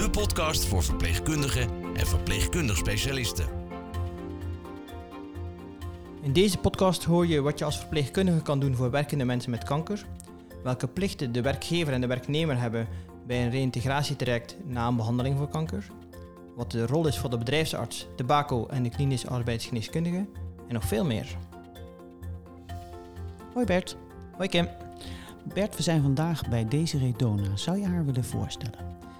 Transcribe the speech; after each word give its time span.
de 0.00 0.10
podcast 0.10 0.64
voor 0.64 0.82
verpleegkundigen 0.82 1.68
en 1.94 2.06
verpleegkundig 2.06 2.76
specialisten. 2.76 3.46
In 6.22 6.32
deze 6.32 6.58
podcast 6.58 7.04
hoor 7.04 7.26
je 7.26 7.40
wat 7.40 7.58
je 7.58 7.64
als 7.64 7.78
verpleegkundige 7.78 8.42
kan 8.42 8.60
doen 8.60 8.74
voor 8.74 8.90
werkende 8.90 9.24
mensen 9.24 9.50
met 9.50 9.64
kanker, 9.64 10.06
welke 10.62 10.86
plichten 10.86 11.32
de 11.32 11.42
werkgever 11.42 11.92
en 11.92 12.00
de 12.00 12.06
werknemer 12.06 12.58
hebben 12.58 12.88
bij 13.26 13.44
een 13.44 13.50
reïntegratietraject 13.50 14.56
na 14.66 14.86
een 14.86 14.96
behandeling 14.96 15.36
voor 15.36 15.48
kanker, 15.48 15.86
wat 16.56 16.70
de 16.70 16.86
rol 16.86 17.06
is 17.06 17.18
voor 17.18 17.30
de 17.30 17.38
bedrijfsarts, 17.38 18.06
de 18.16 18.24
BACO 18.24 18.66
en 18.66 18.82
de 18.82 18.90
klinisch 18.90 19.26
arbeidsgeneeskundige 19.26 20.26
en 20.68 20.74
nog 20.74 20.84
veel 20.84 21.04
meer. 21.04 21.36
Hoi 23.52 23.66
Bert. 23.66 23.96
Hoi 24.36 24.48
Kim. 24.48 24.68
Bert, 25.54 25.76
we 25.76 25.82
zijn 25.82 26.02
vandaag 26.02 26.48
bij 26.48 26.68
Desiree 26.68 27.14
Dona. 27.16 27.56
Zou 27.56 27.78
je 27.78 27.86
haar 27.86 28.04
willen 28.04 28.24
voorstellen? 28.24 28.78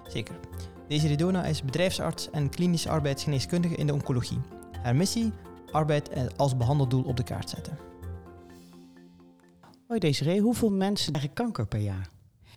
Zeker. 0.09 0.50
Desiree 0.91 1.17
Dona 1.17 1.45
is 1.45 1.62
bedrijfsarts 1.62 2.30
en 2.30 2.51
klinisch 2.51 2.87
arbeidsgeneeskundige 2.87 3.75
in 3.75 3.87
de 3.87 3.93
oncologie. 3.93 4.41
Haar 4.83 4.97
missie? 4.97 5.33
Arbeid 5.70 6.11
als 6.37 6.56
behandeldoel 6.56 7.03
op 7.03 7.17
de 7.17 7.23
kaart 7.23 7.51
zetten. 7.51 7.78
Hoi 9.87 10.01
Desiree, 10.01 10.41
hoeveel 10.41 10.70
mensen 10.70 11.12
krijgen 11.12 11.33
kanker 11.33 11.67
per 11.67 11.81
jaar? 11.81 12.11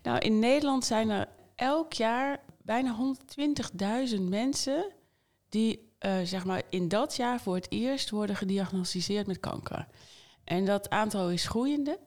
Nou, 0.03 0.19
in 0.19 0.39
Nederland 0.39 0.85
zijn 0.85 1.09
er 1.09 1.27
elk 1.55 1.93
jaar 1.93 2.39
bijna 2.63 3.15
120.000 4.15 4.21
mensen 4.21 4.91
die 5.49 5.91
uh, 5.99 6.13
zeg 6.23 6.45
maar 6.45 6.61
in 6.69 6.87
dat 6.87 7.15
jaar 7.15 7.39
voor 7.39 7.55
het 7.55 7.71
eerst 7.71 8.09
worden 8.09 8.35
gediagnosticeerd 8.35 9.27
met 9.27 9.39
kanker. 9.39 9.87
En 10.43 10.65
dat 10.65 10.89
aantal 10.89 11.29
is 11.29 11.47
groeiende. 11.47 11.99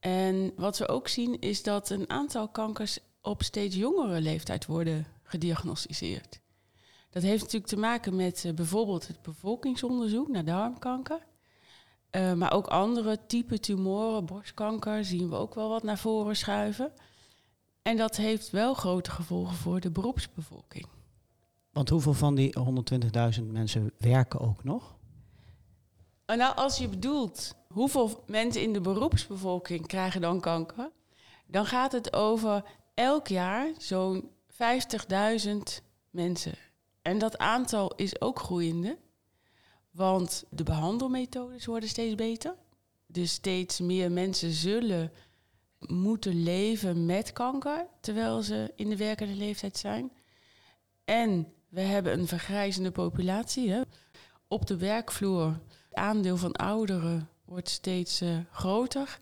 En 0.00 0.52
wat 0.56 0.78
we 0.78 0.88
ook 0.88 1.08
zien 1.08 1.40
is 1.40 1.62
dat 1.62 1.90
een 1.90 2.10
aantal 2.10 2.48
kankers 2.48 2.98
op 3.22 3.42
steeds 3.42 3.76
jongere 3.76 4.20
leeftijd 4.20 4.66
worden 4.66 5.06
gediagnosticeerd. 5.32 6.40
Dat 7.10 7.22
heeft 7.22 7.42
natuurlijk 7.42 7.72
te 7.72 7.78
maken 7.78 8.16
met 8.16 8.44
uh, 8.44 8.52
bijvoorbeeld 8.52 9.06
het 9.06 9.22
bevolkingsonderzoek 9.22 10.28
naar 10.28 10.44
darmkanker. 10.44 11.26
Uh, 12.10 12.32
maar 12.32 12.52
ook 12.52 12.66
andere 12.66 13.18
type 13.26 13.60
tumoren, 13.60 14.26
borstkanker, 14.26 15.04
zien 15.04 15.28
we 15.28 15.36
ook 15.36 15.54
wel 15.54 15.68
wat 15.68 15.82
naar 15.82 15.98
voren 15.98 16.36
schuiven. 16.36 16.92
En 17.82 17.96
dat 17.96 18.16
heeft 18.16 18.50
wel 18.50 18.74
grote 18.74 19.10
gevolgen 19.10 19.56
voor 19.56 19.80
de 19.80 19.90
beroepsbevolking. 19.90 20.86
Want 21.70 21.88
hoeveel 21.88 22.14
van 22.14 22.34
die 22.34 22.54
120.000 23.38 23.42
mensen 23.44 23.92
werken 23.98 24.40
ook 24.40 24.64
nog? 24.64 24.94
Nou, 26.26 26.56
als 26.56 26.78
je 26.78 26.88
bedoelt 26.88 27.54
hoeveel 27.68 28.24
mensen 28.26 28.62
in 28.62 28.72
de 28.72 28.80
beroepsbevolking 28.80 29.86
krijgen 29.86 30.20
dan 30.20 30.40
kanker, 30.40 30.90
dan 31.46 31.66
gaat 31.66 31.92
het 31.92 32.12
over 32.12 32.64
elk 32.94 33.28
jaar 33.28 33.72
zo'n 33.78 34.30
50.000 34.62 35.58
mensen. 36.10 36.54
En 37.02 37.18
dat 37.18 37.38
aantal 37.38 37.94
is 37.94 38.20
ook 38.20 38.38
groeiende, 38.38 38.98
want 39.90 40.44
de 40.50 40.62
behandelmethodes 40.62 41.66
worden 41.66 41.88
steeds 41.88 42.14
beter. 42.14 42.54
Dus 43.06 43.32
steeds 43.32 43.80
meer 43.80 44.12
mensen 44.12 44.50
zullen 44.50 45.12
moeten 45.78 46.42
leven 46.42 47.06
met 47.06 47.32
kanker 47.32 47.86
terwijl 48.00 48.42
ze 48.42 48.72
in 48.76 48.88
de 48.88 48.96
werkende 48.96 49.34
leeftijd 49.34 49.78
zijn. 49.78 50.12
En 51.04 51.52
we 51.68 51.80
hebben 51.80 52.12
een 52.12 52.26
vergrijzende 52.26 52.90
populatie. 52.90 53.70
Hè. 53.70 53.80
Op 54.48 54.66
de 54.66 54.76
werkvloer, 54.76 55.46
het 55.88 55.94
aandeel 55.94 56.36
van 56.36 56.52
ouderen 56.52 57.28
wordt 57.44 57.68
steeds 57.68 58.22
uh, 58.22 58.38
groter. 58.52 59.18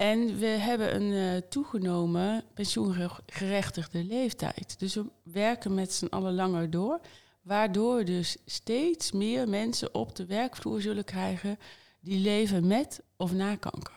En 0.00 0.38
we 0.38 0.46
hebben 0.46 0.94
een 0.94 1.12
uh, 1.12 1.36
toegenomen 1.48 2.44
pensioengerechtigde 2.54 4.04
leeftijd. 4.04 4.78
Dus 4.78 4.94
we 4.94 5.04
werken 5.22 5.74
met 5.74 5.92
z'n 5.92 6.06
allen 6.06 6.34
langer 6.34 6.70
door. 6.70 7.00
Waardoor 7.42 8.04
dus 8.04 8.36
steeds 8.46 9.12
meer 9.12 9.48
mensen 9.48 9.94
op 9.94 10.16
de 10.16 10.26
werkvloer 10.26 10.80
zullen 10.80 11.04
krijgen 11.04 11.58
die 12.00 12.18
leven 12.18 12.66
met 12.66 13.02
of 13.16 13.32
na 13.32 13.56
kanker. 13.56 13.96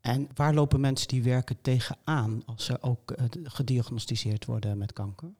En 0.00 0.28
waar 0.34 0.54
lopen 0.54 0.80
mensen 0.80 1.08
die 1.08 1.22
werken 1.22 1.60
tegenaan 1.60 2.42
als 2.46 2.64
ze 2.64 2.82
ook 2.82 3.10
uh, 3.10 3.24
gediagnosticeerd 3.42 4.44
worden 4.44 4.78
met 4.78 4.92
kanker? 4.92 5.32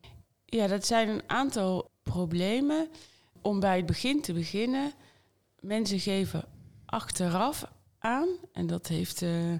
Ja, 0.45 0.67
dat 0.67 0.87
zijn 0.87 1.09
een 1.09 1.23
aantal 1.27 1.91
problemen. 2.03 2.89
Om 3.41 3.61
bij 3.61 3.77
het 3.77 3.87
begin 3.87 4.23
te 4.23 4.33
beginnen, 4.33 4.93
mensen 5.61 6.01
geven 6.01 6.45
achteraf 6.87 7.79
aan, 8.01 8.29
en 8.53 8.67
dat 8.67 8.87
heeft 8.87 9.23
uh, 9.23 9.55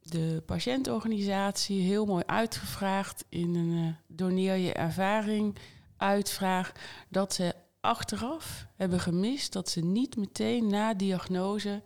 de 0.00 0.42
patiëntorganisatie 0.46 1.82
heel 1.82 2.06
mooi 2.06 2.24
uitgevraagd 2.26 3.24
in 3.28 3.54
een 3.54 3.70
uh, 3.70 3.92
doneer 4.06 4.54
je 4.54 4.72
ervaring 4.72 5.56
uitvraag, 5.96 6.72
dat 7.08 7.34
ze 7.34 7.54
achteraf 7.80 8.66
hebben 8.76 9.00
gemist 9.00 9.52
dat 9.52 9.68
ze 9.68 9.80
niet 9.80 10.16
meteen 10.16 10.66
na 10.66 10.94
diagnose 10.94 11.82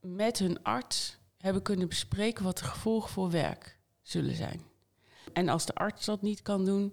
met 0.00 0.38
hun 0.38 0.62
arts 0.62 1.18
hebben 1.36 1.62
kunnen 1.62 1.88
bespreken 1.88 2.44
wat 2.44 2.58
de 2.58 2.64
gevolgen 2.64 3.10
voor 3.10 3.30
werk 3.30 3.78
zullen 4.02 4.34
zijn. 4.34 4.62
En 5.32 5.48
als 5.48 5.66
de 5.66 5.74
arts 5.74 6.04
dat 6.04 6.22
niet 6.22 6.42
kan 6.42 6.64
doen, 6.64 6.92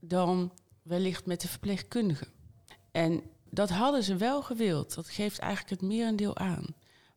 dan 0.00 0.52
wellicht 0.82 1.26
met 1.26 1.40
de 1.40 1.48
verpleegkundige. 1.48 2.26
En 2.90 3.22
dat 3.50 3.70
hadden 3.70 4.02
ze 4.02 4.16
wel 4.16 4.42
gewild. 4.42 4.94
Dat 4.94 5.08
geeft 5.08 5.38
eigenlijk 5.38 5.80
het 5.80 5.90
merendeel 5.90 6.36
aan. 6.36 6.64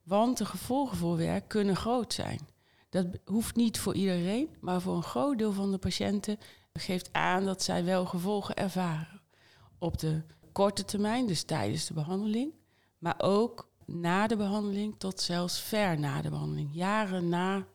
Want 0.04 0.38
de 0.38 0.44
gevolgen 0.44 0.96
voor 0.96 1.16
werk 1.16 1.48
kunnen 1.48 1.76
groot 1.76 2.12
zijn. 2.12 2.40
Dat 2.88 3.06
hoeft 3.24 3.56
niet 3.56 3.78
voor 3.78 3.94
iedereen, 3.94 4.48
maar 4.60 4.80
voor 4.80 4.96
een 4.96 5.02
groot 5.02 5.38
deel 5.38 5.52
van 5.52 5.70
de 5.70 5.78
patiënten 5.78 6.38
geeft 6.72 7.08
aan 7.12 7.44
dat 7.44 7.62
zij 7.62 7.84
wel 7.84 8.06
gevolgen 8.06 8.56
ervaren. 8.56 9.20
Op 9.78 9.98
de 9.98 10.22
korte 10.52 10.84
termijn, 10.84 11.26
dus 11.26 11.42
tijdens 11.42 11.86
de 11.86 11.94
behandeling, 11.94 12.52
maar 12.98 13.14
ook 13.18 13.70
na 13.86 14.26
de 14.26 14.36
behandeling 14.36 14.94
tot 14.98 15.20
zelfs 15.20 15.60
ver 15.60 15.98
na 15.98 16.22
de 16.22 16.30
behandeling. 16.30 16.68
Jaren 16.72 17.28
na 17.28 17.66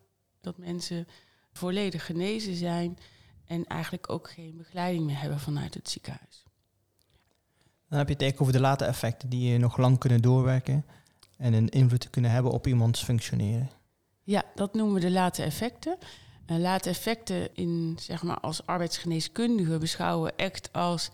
dat 0.41 0.57
mensen 0.57 1.07
volledig 1.53 2.06
genezen 2.06 2.56
zijn 2.56 2.97
en 3.46 3.66
eigenlijk 3.66 4.09
ook 4.09 4.29
geen 4.29 4.57
begeleiding 4.57 5.06
meer 5.06 5.19
hebben 5.19 5.40
vanuit 5.40 5.73
het 5.73 5.90
ziekenhuis. 5.90 6.44
Dan 7.88 7.97
heb 7.97 8.07
je 8.07 8.13
het 8.13 8.22
eigenlijk 8.22 8.41
over 8.41 8.53
de 8.53 8.67
late 8.67 8.85
effecten 8.85 9.29
die 9.29 9.51
je 9.51 9.57
nog 9.57 9.78
lang 9.78 9.97
kunnen 9.97 10.22
doorwerken 10.22 10.85
en 11.40 11.54
een 11.54 11.70
invloed 11.70 12.10
kunnen 12.10 12.32
hebben 12.32 12.52
op 12.52 12.68
iemands 12.68 13.04
functioneren. 13.04 13.70
Ja, 14.24 14.44
dat 14.56 14.74
noemen 14.74 14.94
we 14.94 15.00
de 15.00 15.12
late 15.12 15.44
effecten. 15.44 15.98
En 16.46 16.62
late 16.62 16.90
effecten 16.90 17.56
in, 17.56 17.98
zeg 18.00 18.24
maar, 18.24 18.40
als 18.40 18.66
arbeidsgeneeskundige 18.66 19.78
beschouwen 19.78 20.26
we 20.26 20.36
echt 20.36 20.74
als 20.74 21.12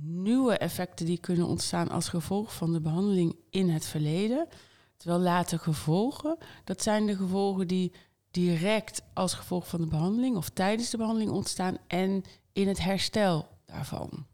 nieuwe 0.00 0.58
effecten 0.58 1.06
die 1.06 1.18
kunnen 1.18 1.46
ontstaan 1.46 1.88
als 1.88 2.08
gevolg 2.08 2.54
van 2.54 2.72
de 2.72 2.80
behandeling 2.80 3.36
in 3.50 3.68
het 3.68 3.86
verleden. 3.86 4.48
Terwijl 4.96 5.20
late 5.20 5.58
gevolgen, 5.58 6.38
dat 6.64 6.82
zijn 6.82 7.06
de 7.06 7.16
gevolgen 7.16 7.66
die 7.66 7.92
direct 8.30 9.02
als 9.14 9.34
gevolg 9.34 9.68
van 9.68 9.80
de 9.80 9.86
behandeling 9.86 10.36
of 10.36 10.48
tijdens 10.48 10.90
de 10.90 10.96
behandeling 10.96 11.30
ontstaan 11.30 11.76
en 11.86 12.22
in 12.52 12.68
het 12.68 12.78
herstel 12.78 13.48
daarvan, 13.64 14.26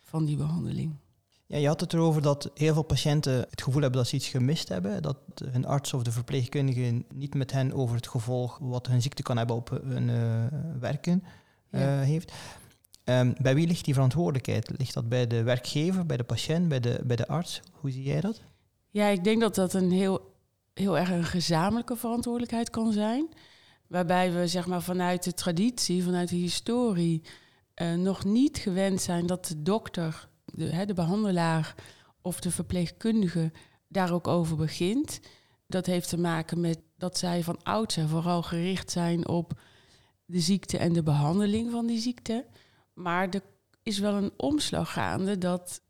van 0.00 0.24
die 0.24 0.36
behandeling. 0.36 0.96
Ja, 1.54 1.60
je 1.60 1.66
had 1.66 1.80
het 1.80 1.92
erover 1.92 2.22
dat 2.22 2.50
heel 2.54 2.72
veel 2.72 2.82
patiënten 2.82 3.46
het 3.50 3.62
gevoel 3.62 3.82
hebben 3.82 4.00
dat 4.00 4.08
ze 4.08 4.16
iets 4.16 4.28
gemist 4.28 4.68
hebben. 4.68 5.02
Dat 5.02 5.16
hun 5.44 5.66
arts 5.66 5.92
of 5.92 6.02
de 6.02 6.12
verpleegkundige 6.12 7.04
niet 7.14 7.34
met 7.34 7.52
hen 7.52 7.72
over 7.72 7.96
het 7.96 8.08
gevolg 8.08 8.58
wat 8.60 8.86
hun 8.86 9.02
ziekte 9.02 9.22
kan 9.22 9.36
hebben 9.36 9.56
op 9.56 9.80
hun 9.84 10.08
uh, 10.08 10.44
werken 10.80 11.24
uh, 11.70 11.80
ja. 11.80 12.00
heeft. 12.00 12.32
Um, 13.04 13.34
bij 13.40 13.54
wie 13.54 13.66
ligt 13.66 13.84
die 13.84 13.94
verantwoordelijkheid? 13.94 14.72
Ligt 14.78 14.94
dat 14.94 15.08
bij 15.08 15.26
de 15.26 15.42
werkgever, 15.42 16.06
bij 16.06 16.16
de 16.16 16.24
patiënt, 16.24 16.68
bij 16.68 16.80
de, 16.80 17.00
bij 17.04 17.16
de 17.16 17.26
arts? 17.26 17.60
Hoe 17.72 17.90
zie 17.90 18.02
jij 18.02 18.20
dat? 18.20 18.42
Ja, 18.90 19.06
ik 19.06 19.24
denk 19.24 19.40
dat 19.40 19.54
dat 19.54 19.74
een 19.74 19.90
heel, 19.90 20.34
heel 20.72 20.98
erg 20.98 21.10
een 21.10 21.24
gezamenlijke 21.24 21.96
verantwoordelijkheid 21.96 22.70
kan 22.70 22.92
zijn. 22.92 23.28
Waarbij 23.86 24.32
we 24.32 24.48
zeg 24.48 24.66
maar, 24.66 24.82
vanuit 24.82 25.24
de 25.24 25.34
traditie, 25.34 26.04
vanuit 26.04 26.28
de 26.28 26.36
historie, 26.36 27.22
uh, 27.82 27.94
nog 27.94 28.24
niet 28.24 28.58
gewend 28.58 29.00
zijn 29.00 29.26
dat 29.26 29.46
de 29.46 29.62
dokter 29.62 30.28
de, 30.56 30.64
hè, 30.64 30.86
de 30.86 30.94
behandelaar 30.94 31.74
of 32.22 32.40
de 32.40 32.50
verpleegkundige 32.50 33.52
daar 33.88 34.12
ook 34.12 34.26
over 34.26 34.56
begint. 34.56 35.20
Dat 35.66 35.86
heeft 35.86 36.08
te 36.08 36.18
maken 36.18 36.60
met 36.60 36.80
dat 36.96 37.18
zij 37.18 37.42
van 37.42 37.62
oudsher 37.62 38.08
vooral 38.08 38.42
gericht 38.42 38.90
zijn 38.90 39.28
op 39.28 39.60
de 40.24 40.40
ziekte 40.40 40.78
en 40.78 40.92
de 40.92 41.02
behandeling 41.02 41.70
van 41.70 41.86
die 41.86 42.00
ziekte. 42.00 42.46
Maar 42.92 43.28
er 43.28 43.42
is 43.82 43.98
wel 43.98 44.14
een 44.14 44.32
omslag 44.36 44.92
gaande 44.92 45.38
dat 45.38 45.80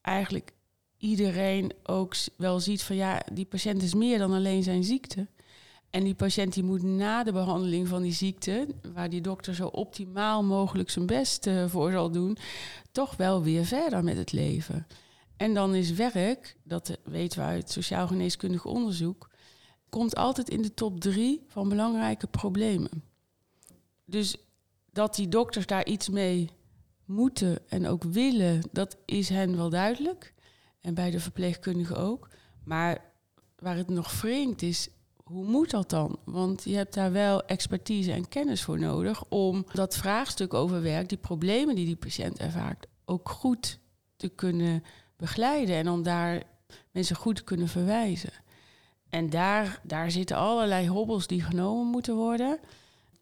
eigenlijk 0.00 0.52
iedereen 0.96 1.72
ook 1.82 2.14
wel 2.36 2.60
ziet 2.60 2.82
van 2.82 2.96
ja, 2.96 3.22
die 3.32 3.44
patiënt 3.44 3.82
is 3.82 3.94
meer 3.94 4.18
dan 4.18 4.32
alleen 4.32 4.62
zijn 4.62 4.84
ziekte. 4.84 5.26
En 5.94 6.04
die 6.04 6.14
patiënt 6.14 6.52
die 6.52 6.62
moet 6.62 6.82
na 6.82 7.22
de 7.24 7.32
behandeling 7.32 7.88
van 7.88 8.02
die 8.02 8.12
ziekte, 8.12 8.66
waar 8.92 9.10
die 9.10 9.20
dokter 9.20 9.54
zo 9.54 9.66
optimaal 9.66 10.44
mogelijk 10.44 10.90
zijn 10.90 11.06
best 11.06 11.46
uh, 11.46 11.68
voor 11.68 11.90
zal 11.90 12.10
doen, 12.10 12.36
toch 12.92 13.16
wel 13.16 13.42
weer 13.42 13.64
verder 13.64 14.04
met 14.04 14.16
het 14.16 14.32
leven. 14.32 14.86
En 15.36 15.54
dan 15.54 15.74
is 15.74 15.92
werk, 15.92 16.56
dat 16.62 16.98
weten 17.04 17.38
we 17.38 17.44
uit 17.44 17.70
sociaal 17.70 18.06
geneeskundig 18.06 18.64
onderzoek, 18.64 19.30
komt 19.88 20.16
altijd 20.16 20.48
in 20.50 20.62
de 20.62 20.74
top 20.74 21.00
drie 21.00 21.44
van 21.48 21.68
belangrijke 21.68 22.26
problemen. 22.26 23.02
Dus 24.04 24.36
dat 24.92 25.14
die 25.14 25.28
dokters 25.28 25.66
daar 25.66 25.86
iets 25.86 26.08
mee 26.08 26.50
moeten 27.04 27.68
en 27.68 27.86
ook 27.86 28.02
willen, 28.02 28.62
dat 28.72 28.96
is 29.04 29.28
hen 29.28 29.56
wel 29.56 29.70
duidelijk. 29.70 30.34
En 30.80 30.94
bij 30.94 31.10
de 31.10 31.20
verpleegkundigen 31.20 31.96
ook. 31.96 32.28
Maar 32.64 33.12
waar 33.58 33.76
het 33.76 33.90
nog 33.90 34.10
vreemd 34.12 34.62
is, 34.62 34.88
hoe 35.34 35.44
moet 35.44 35.70
dat 35.70 35.90
dan? 35.90 36.18
Want 36.24 36.62
je 36.64 36.76
hebt 36.76 36.94
daar 36.94 37.12
wel 37.12 37.44
expertise 37.44 38.12
en 38.12 38.28
kennis 38.28 38.62
voor 38.62 38.78
nodig 38.78 39.24
om 39.28 39.66
dat 39.72 39.96
vraagstuk 39.96 40.54
over 40.54 40.82
werk, 40.82 41.08
die 41.08 41.18
problemen 41.18 41.74
die 41.74 41.86
die 41.86 41.96
patiënt 41.96 42.38
ervaart, 42.38 42.86
ook 43.04 43.28
goed 43.28 43.78
te 44.16 44.28
kunnen 44.28 44.82
begeleiden 45.16 45.76
en 45.76 45.88
om 45.88 46.02
daar 46.02 46.42
mensen 46.90 47.16
goed 47.16 47.36
te 47.36 47.44
kunnen 47.44 47.68
verwijzen. 47.68 48.32
En 49.08 49.30
daar, 49.30 49.80
daar 49.82 50.10
zitten 50.10 50.36
allerlei 50.36 50.88
hobbels 50.88 51.26
die 51.26 51.42
genomen 51.42 51.86
moeten 51.86 52.14
worden. 52.14 52.58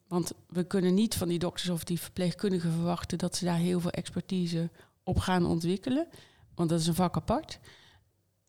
Want 0.08 0.32
we 0.48 0.64
kunnen 0.64 0.94
niet 0.94 1.14
van 1.14 1.28
die 1.28 1.38
dokters 1.38 1.68
of 1.68 1.84
die 1.84 2.00
verpleegkundigen 2.00 2.72
verwachten 2.72 3.18
dat 3.18 3.36
ze 3.36 3.44
daar 3.44 3.56
heel 3.56 3.80
veel 3.80 3.90
expertise 3.90 4.70
op 5.02 5.18
gaan 5.18 5.46
ontwikkelen. 5.46 6.08
Want 6.54 6.68
dat 6.68 6.80
is 6.80 6.86
een 6.86 6.94
vak 6.94 7.16
apart. 7.16 7.58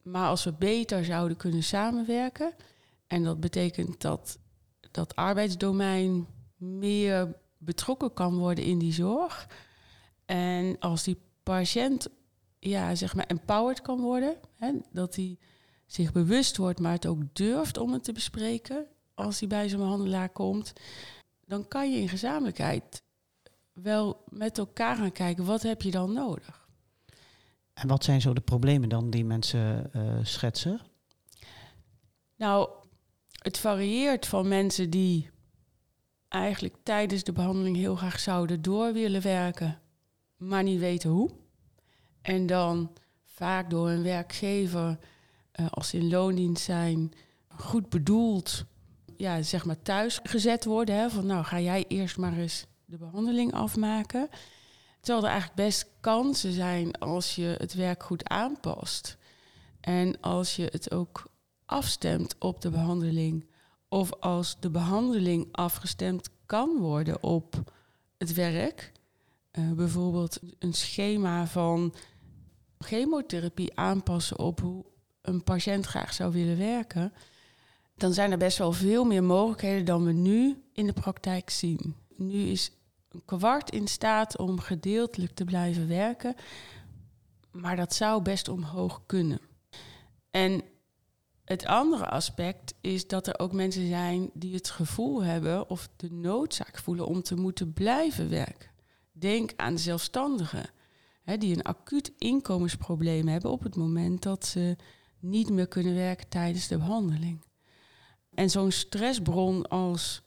Maar 0.01 0.27
als 0.27 0.43
we 0.43 0.53
beter 0.53 1.05
zouden 1.05 1.37
kunnen 1.37 1.63
samenwerken, 1.63 2.53
en 3.13 3.23
dat 3.23 3.39
betekent 3.39 4.01
dat 4.01 4.39
dat 4.91 5.15
arbeidsdomein 5.15 6.27
meer 6.57 7.35
betrokken 7.57 8.13
kan 8.13 8.37
worden 8.37 8.63
in 8.63 8.79
die 8.79 8.93
zorg. 8.93 9.47
En 10.25 10.79
als 10.79 11.03
die 11.03 11.17
patiënt 11.43 12.07
ja, 12.59 12.95
zeg 12.95 13.15
maar 13.15 13.25
empowered 13.25 13.81
kan 13.81 14.01
worden, 14.01 14.35
hè, 14.55 14.71
dat 14.91 15.15
hij 15.15 15.37
zich 15.85 16.11
bewust 16.11 16.57
wordt, 16.57 16.79
maar 16.79 16.91
het 16.91 17.05
ook 17.05 17.21
durft 17.33 17.77
om 17.77 17.93
het 17.93 18.03
te 18.03 18.11
bespreken 18.11 18.85
als 19.13 19.39
hij 19.39 19.47
bij 19.47 19.67
zijn 19.67 19.81
behandelaar 19.81 20.29
komt, 20.29 20.73
dan 21.45 21.67
kan 21.67 21.91
je 21.91 21.99
in 21.99 22.09
gezamenlijkheid 22.09 23.03
wel 23.73 24.23
met 24.29 24.57
elkaar 24.57 24.95
gaan 24.95 25.11
kijken, 25.11 25.45
wat 25.45 25.61
heb 25.61 25.81
je 25.81 25.91
dan 25.91 26.13
nodig? 26.13 26.67
En 27.73 27.87
wat 27.87 28.03
zijn 28.03 28.21
zo 28.21 28.33
de 28.33 28.41
problemen 28.41 28.89
dan 28.89 29.09
die 29.09 29.25
mensen 29.25 29.91
uh, 29.95 30.17
schetsen? 30.23 30.81
Nou, 32.35 32.69
het 33.43 33.57
varieert 33.57 34.25
van 34.25 34.47
mensen 34.47 34.89
die 34.89 35.29
eigenlijk 36.27 36.75
tijdens 36.83 37.23
de 37.23 37.31
behandeling 37.31 37.75
heel 37.75 37.95
graag 37.95 38.19
zouden 38.19 38.61
door 38.61 38.93
willen 38.93 39.21
werken, 39.21 39.81
maar 40.37 40.63
niet 40.63 40.79
weten 40.79 41.09
hoe. 41.09 41.29
En 42.21 42.45
dan 42.45 42.93
vaak 43.23 43.69
door 43.69 43.89
een 43.89 44.03
werkgever, 44.03 44.99
uh, 45.59 45.67
als 45.69 45.89
ze 45.89 45.97
in 45.97 46.09
loondienst 46.09 46.63
zijn, 46.63 47.11
goed 47.47 47.89
bedoeld, 47.89 48.65
ja, 49.17 49.41
zeg 49.41 49.65
maar 49.65 49.81
thuis 49.81 50.19
gezet 50.23 50.65
worden. 50.65 50.95
Hè, 50.95 51.09
van 51.09 51.25
nou, 51.25 51.43
ga 51.43 51.59
jij 51.59 51.85
eerst 51.87 52.17
maar 52.17 52.37
eens 52.37 52.65
de 52.85 52.97
behandeling 52.97 53.53
afmaken. 53.53 54.29
Terwijl 54.99 55.25
er 55.25 55.31
eigenlijk 55.31 55.61
best 55.67 55.87
kansen 55.99 56.51
zijn 56.51 56.97
als 56.99 57.35
je 57.35 57.55
het 57.57 57.73
werk 57.73 58.03
goed 58.03 58.29
aanpast. 58.29 59.17
En 59.79 60.21
als 60.21 60.55
je 60.55 60.67
het 60.71 60.91
ook 60.91 61.31
afstemt 61.65 62.35
op 62.39 62.61
de 62.61 62.69
behandeling. 62.69 63.45
Of 63.89 64.11
als 64.19 64.59
de 64.59 64.69
behandeling 64.69 65.47
afgestemd 65.51 66.29
kan 66.45 66.77
worden 66.77 67.23
op 67.23 67.71
het 68.17 68.33
werk. 68.33 68.91
Uh, 69.51 69.71
bijvoorbeeld 69.71 70.39
een 70.59 70.73
schema 70.73 71.47
van 71.47 71.93
chemotherapie 72.77 73.77
aanpassen 73.77 74.39
op 74.39 74.59
hoe 74.59 74.85
een 75.21 75.43
patiënt 75.43 75.85
graag 75.85 76.13
zou 76.13 76.31
willen 76.31 76.57
werken. 76.57 77.13
Dan 77.95 78.13
zijn 78.13 78.31
er 78.31 78.37
best 78.37 78.57
wel 78.57 78.71
veel 78.71 79.03
meer 79.03 79.23
mogelijkheden 79.23 79.85
dan 79.85 80.05
we 80.05 80.11
nu 80.11 80.63
in 80.73 80.85
de 80.85 80.93
praktijk 80.93 81.49
zien. 81.49 81.95
Nu 82.15 82.33
is 82.33 82.71
een 83.09 83.25
kwart 83.25 83.71
in 83.71 83.87
staat 83.87 84.37
om 84.37 84.59
gedeeltelijk 84.59 85.33
te 85.33 85.43
blijven 85.43 85.87
werken. 85.87 86.35
Maar 87.51 87.75
dat 87.75 87.93
zou 87.93 88.21
best 88.21 88.47
omhoog 88.47 89.01
kunnen. 89.05 89.39
En 90.31 90.61
het 91.43 91.65
andere 91.65 92.09
aspect 92.09 92.73
is 92.81 93.07
dat 93.07 93.27
er 93.27 93.39
ook 93.39 93.53
mensen 93.53 93.87
zijn 93.87 94.29
die 94.33 94.53
het 94.53 94.69
gevoel 94.69 95.23
hebben 95.23 95.69
of 95.69 95.89
de 95.95 96.11
noodzaak 96.11 96.77
voelen 96.77 97.07
om 97.07 97.21
te 97.21 97.35
moeten 97.35 97.73
blijven 97.73 98.29
werken. 98.29 98.71
Denk 99.11 99.51
aan 99.55 99.77
zelfstandigen, 99.77 100.69
hè, 101.23 101.37
die 101.37 101.55
een 101.55 101.63
acuut 101.63 102.11
inkomensprobleem 102.17 103.27
hebben 103.27 103.51
op 103.51 103.63
het 103.63 103.75
moment 103.75 104.21
dat 104.21 104.45
ze 104.45 104.75
niet 105.19 105.49
meer 105.49 105.67
kunnen 105.67 105.95
werken 105.95 106.29
tijdens 106.29 106.67
de 106.67 106.77
behandeling. 106.77 107.45
En 108.33 108.49
zo'n 108.49 108.71
stressbron 108.71 109.67
als 109.67 110.21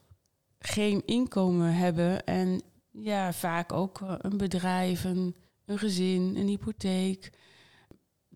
geen 0.59 1.03
inkomen 1.05 1.75
hebben 1.75 2.25
en 2.25 2.63
ja, 2.91 3.33
vaak 3.33 3.73
ook 3.73 4.01
een 4.19 4.37
bedrijf, 4.37 5.05
een 5.05 5.35
gezin, 5.67 6.37
een 6.37 6.49
hypotheek 6.49 7.31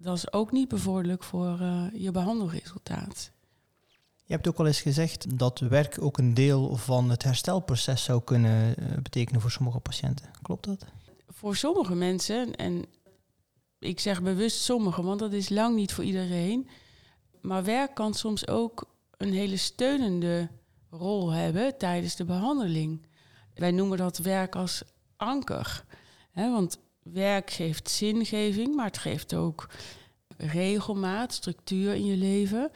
dat 0.01 0.17
is 0.17 0.33
ook 0.33 0.53
niet 0.53 0.69
bevorderlijk 0.69 1.23
voor 1.23 1.59
uh, 1.61 1.85
je 1.93 2.11
behandelresultaat. 2.11 3.31
Je 4.25 4.37
hebt 4.37 4.49
ook 4.49 4.59
al 4.59 4.67
eens 4.67 4.81
gezegd 4.81 5.39
dat 5.39 5.59
werk 5.59 5.97
ook 6.01 6.19
een 6.19 6.35
deel 6.35 6.77
van 6.77 7.11
het 7.11 7.23
herstelproces 7.23 8.05
zou 8.05 8.23
kunnen 8.23 8.75
uh, 8.79 8.97
betekenen 9.03 9.41
voor 9.41 9.51
sommige 9.51 9.81
patiënten. 9.81 10.31
Klopt 10.43 10.65
dat? 10.65 10.85
Voor 11.29 11.57
sommige 11.57 11.95
mensen, 11.95 12.55
en 12.57 12.85
ik 13.79 14.01
zeg 14.01 14.23
bewust 14.23 14.61
sommige, 14.61 15.03
want 15.03 15.19
dat 15.19 15.33
is 15.33 15.49
lang 15.49 15.77
niet 15.77 15.93
voor 15.93 16.05
iedereen. 16.05 16.69
Maar 17.41 17.65
werk 17.65 17.95
kan 17.95 18.15
soms 18.15 18.49
ook 18.49 18.91
een 19.17 19.33
hele 19.33 19.57
steunende 19.57 20.49
rol 20.91 21.31
hebben 21.31 21.79
tijdens 21.79 22.17
de 22.17 22.25
behandeling. 22.25 23.07
Wij 23.55 23.71
noemen 23.71 23.99
dat 23.99 24.19
werk 24.19 24.57
als 24.57 24.83
anker. 25.17 25.85
Hè, 26.31 26.51
want 26.51 26.79
werk 27.03 27.51
geeft 27.51 27.91
zingeving, 27.91 28.75
maar 28.75 28.87
het 28.87 28.99
geeft 28.99 29.35
ook 29.35 29.69
regelmaat, 30.37 31.33
structuur 31.33 31.95
in 31.95 32.05
je 32.05 32.17
leven 32.17 32.71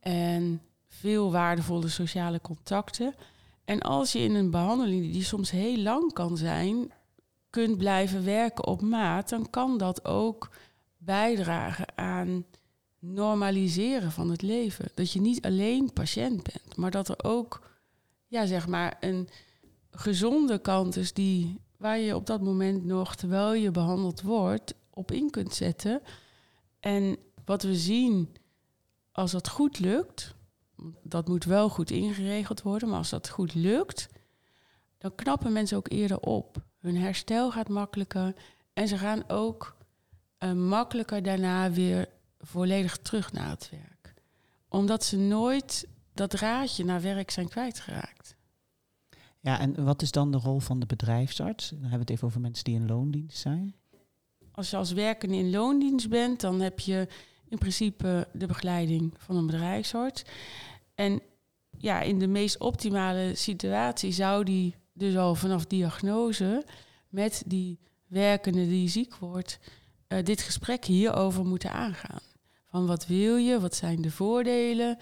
en 0.00 0.62
veel 0.88 1.32
waardevolle 1.32 1.88
sociale 1.88 2.40
contacten. 2.40 3.14
En 3.64 3.80
als 3.80 4.12
je 4.12 4.18
in 4.18 4.34
een 4.34 4.50
behandeling 4.50 5.12
die 5.12 5.24
soms 5.24 5.50
heel 5.50 5.76
lang 5.76 6.12
kan 6.12 6.36
zijn, 6.36 6.92
kunt 7.50 7.76
blijven 7.76 8.24
werken 8.24 8.66
op 8.66 8.82
maat, 8.82 9.28
dan 9.28 9.50
kan 9.50 9.78
dat 9.78 10.04
ook 10.04 10.50
bijdragen 10.96 11.98
aan 11.98 12.44
normaliseren 12.98 14.12
van 14.12 14.30
het 14.30 14.42
leven. 14.42 14.90
Dat 14.94 15.12
je 15.12 15.20
niet 15.20 15.44
alleen 15.44 15.92
patiënt 15.92 16.42
bent, 16.42 16.76
maar 16.76 16.90
dat 16.90 17.08
er 17.08 17.24
ook, 17.24 17.70
ja, 18.26 18.46
zeg 18.46 18.68
maar, 18.68 18.96
een 19.00 19.28
gezonde 19.90 20.58
kant 20.58 20.96
is 20.96 21.12
die 21.12 21.60
waar 21.80 21.98
je 21.98 22.14
op 22.14 22.26
dat 22.26 22.40
moment 22.40 22.84
nog, 22.84 23.14
terwijl 23.14 23.54
je 23.54 23.70
behandeld 23.70 24.22
wordt, 24.22 24.74
op 24.90 25.10
in 25.12 25.30
kunt 25.30 25.54
zetten. 25.54 26.02
En 26.80 27.16
wat 27.44 27.62
we 27.62 27.76
zien, 27.76 28.36
als 29.12 29.30
dat 29.30 29.48
goed 29.48 29.78
lukt, 29.78 30.34
dat 31.02 31.28
moet 31.28 31.44
wel 31.44 31.68
goed 31.68 31.90
ingeregeld 31.90 32.62
worden, 32.62 32.88
maar 32.88 32.98
als 32.98 33.10
dat 33.10 33.28
goed 33.28 33.54
lukt, 33.54 34.08
dan 34.98 35.14
knappen 35.14 35.52
mensen 35.52 35.76
ook 35.76 35.90
eerder 35.90 36.20
op. 36.20 36.62
Hun 36.80 36.96
herstel 36.96 37.50
gaat 37.50 37.68
makkelijker 37.68 38.34
en 38.72 38.88
ze 38.88 38.98
gaan 38.98 39.28
ook 39.28 39.76
uh, 40.38 40.52
makkelijker 40.52 41.22
daarna 41.22 41.70
weer 41.70 42.08
volledig 42.38 42.98
terug 42.98 43.32
naar 43.32 43.48
het 43.48 43.70
werk. 43.70 44.14
Omdat 44.68 45.04
ze 45.04 45.16
nooit 45.16 45.88
dat 46.14 46.32
raadje 46.32 46.84
naar 46.84 47.00
werk 47.00 47.30
zijn 47.30 47.48
kwijtgeraakt. 47.48 48.36
Ja, 49.40 49.60
en 49.60 49.84
wat 49.84 50.02
is 50.02 50.10
dan 50.10 50.30
de 50.30 50.38
rol 50.38 50.58
van 50.58 50.80
de 50.80 50.86
bedrijfsarts? 50.86 51.68
Dan 51.68 51.80
hebben 51.80 51.98
we 51.98 52.04
het 52.04 52.10
even 52.10 52.26
over 52.26 52.40
mensen 52.40 52.64
die 52.64 52.74
in 52.74 52.86
loondienst 52.86 53.38
zijn. 53.38 53.74
Als 54.52 54.70
je 54.70 54.76
als 54.76 54.92
werkende 54.92 55.36
in 55.36 55.50
loondienst 55.50 56.08
bent, 56.08 56.40
dan 56.40 56.60
heb 56.60 56.80
je 56.80 57.08
in 57.48 57.58
principe 57.58 58.28
de 58.32 58.46
begeleiding 58.46 59.14
van 59.16 59.36
een 59.36 59.46
bedrijfsarts. 59.46 60.22
En 60.94 61.20
ja, 61.78 62.00
in 62.00 62.18
de 62.18 62.26
meest 62.26 62.58
optimale 62.58 63.34
situatie 63.34 64.12
zou 64.12 64.44
die 64.44 64.74
dus 64.92 65.16
al 65.16 65.34
vanaf 65.34 65.66
diagnose 65.66 66.64
met 67.08 67.42
die 67.46 67.78
werkende 68.06 68.68
die 68.68 68.88
ziek 68.88 69.16
wordt, 69.16 69.58
uh, 70.08 70.24
dit 70.24 70.40
gesprek 70.40 70.84
hierover 70.84 71.44
moeten 71.44 71.72
aangaan. 71.72 72.22
Van 72.66 72.86
wat 72.86 73.06
wil 73.06 73.36
je, 73.36 73.60
wat 73.60 73.74
zijn 73.74 74.02
de 74.02 74.10
voordelen, 74.10 74.98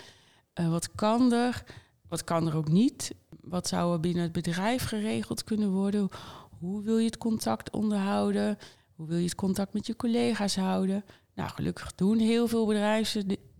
uh, 0.61 0.71
wat 0.71 0.95
kan 0.95 1.33
er, 1.33 1.65
wat 2.09 2.25
kan 2.25 2.47
er 2.47 2.57
ook 2.57 2.69
niet 2.69 3.15
wat 3.41 3.69
zou 3.69 3.93
er 3.93 4.01
binnen 4.01 4.23
het 4.23 4.33
bedrijf 4.33 4.85
geregeld 4.85 5.45
kunnen 5.45 5.71
worden? 5.71 6.11
hoe 6.59 6.83
wil 6.83 6.99
je 6.99 7.05
het 7.05 7.19
contact 7.19 7.71
onderhouden? 7.71 8.59
Hoe 8.95 9.07
wil 9.07 9.17
je 9.17 9.25
het 9.25 9.35
contact 9.35 9.73
met 9.73 9.87
je 9.87 9.97
collega's 9.97 10.57
houden? 10.57 11.05
Nou, 11.35 11.51
gelukkig 11.51 11.95
doen 11.95 12.19
heel 12.19 12.49
veel 12.49 12.67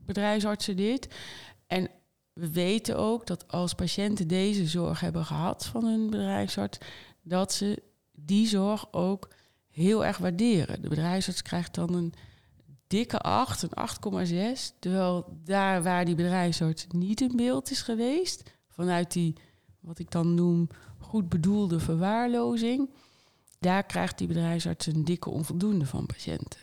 bedrijfsartsen 0.05 0.77
dit. 0.77 1.15
En 1.67 1.91
we 2.33 2.51
weten 2.51 2.97
ook 2.97 3.27
dat 3.27 3.49
als 3.49 3.75
patiënten 3.75 4.29
deze 4.29 4.67
zorg 4.67 5.01
hebben 5.01 5.25
gehad 5.25 5.67
van 5.67 5.85
hun 5.85 6.11
bedrijfsarts, 6.11 6.79
dat 7.23 7.53
ze 7.53 7.83
die 8.13 8.47
zorg 8.47 8.93
ook 8.93 9.29
heel 9.69 10.05
erg 10.05 10.19
waarderen. 10.19 10.83
De 10.83 10.89
bedrijfsarts 10.89 11.43
krijgt 11.43 11.75
dan 11.75 11.95
een 11.95 12.15
dikke 12.89 13.19
8, 13.19 13.63
een 13.63 14.27
8,6. 14.57 14.79
Terwijl 14.79 15.39
daar 15.45 15.83
waar 15.83 16.05
die 16.05 16.15
bedrijfsarts 16.15 16.87
niet 16.89 17.21
in 17.21 17.37
beeld 17.37 17.71
is 17.71 17.83
geweest, 17.83 18.43
vanuit 18.69 19.13
die, 19.13 19.37
wat 19.81 19.99
ik 19.99 20.11
dan 20.11 20.35
noem, 20.35 20.69
goed 20.99 21.29
bedoelde 21.29 21.81
verwaarlozing, 21.81 22.91
daar 23.59 23.85
krijgt 23.87 24.19
die 24.19 24.27
bedrijfsarts 24.27 24.87
een 24.87 25.05
dikke 25.05 25.31
onvoldoende 25.31 25.87
van 25.87 26.07
patiënten. 26.07 26.61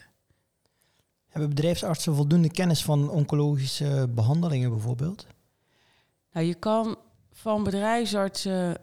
Hebben 1.27 1.49
bedrijfsartsen 1.49 2.15
voldoende 2.15 2.51
kennis 2.51 2.83
van 2.83 3.09
oncologische 3.09 4.09
behandelingen 4.15 4.69
bijvoorbeeld? 4.69 5.27
Nou, 6.31 6.45
je 6.45 6.53
kan 6.53 6.95
van 7.31 7.63
bedrijfsartsen 7.63 8.81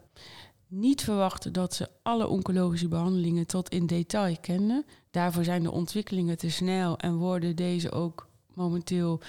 niet 0.67 1.03
verwachten 1.03 1.53
dat 1.53 1.73
ze 1.73 1.89
alle 2.03 2.27
oncologische 2.27 2.87
behandelingen 2.87 3.47
tot 3.47 3.69
in 3.69 3.85
detail 3.85 4.37
kennen. 4.41 4.85
Daarvoor 5.13 5.43
zijn 5.43 5.63
de 5.63 5.71
ontwikkelingen 5.71 6.37
te 6.37 6.49
snel 6.49 6.97
en 6.97 7.15
worden 7.15 7.55
deze 7.55 7.91
ook 7.91 8.27
momenteel 8.53 9.19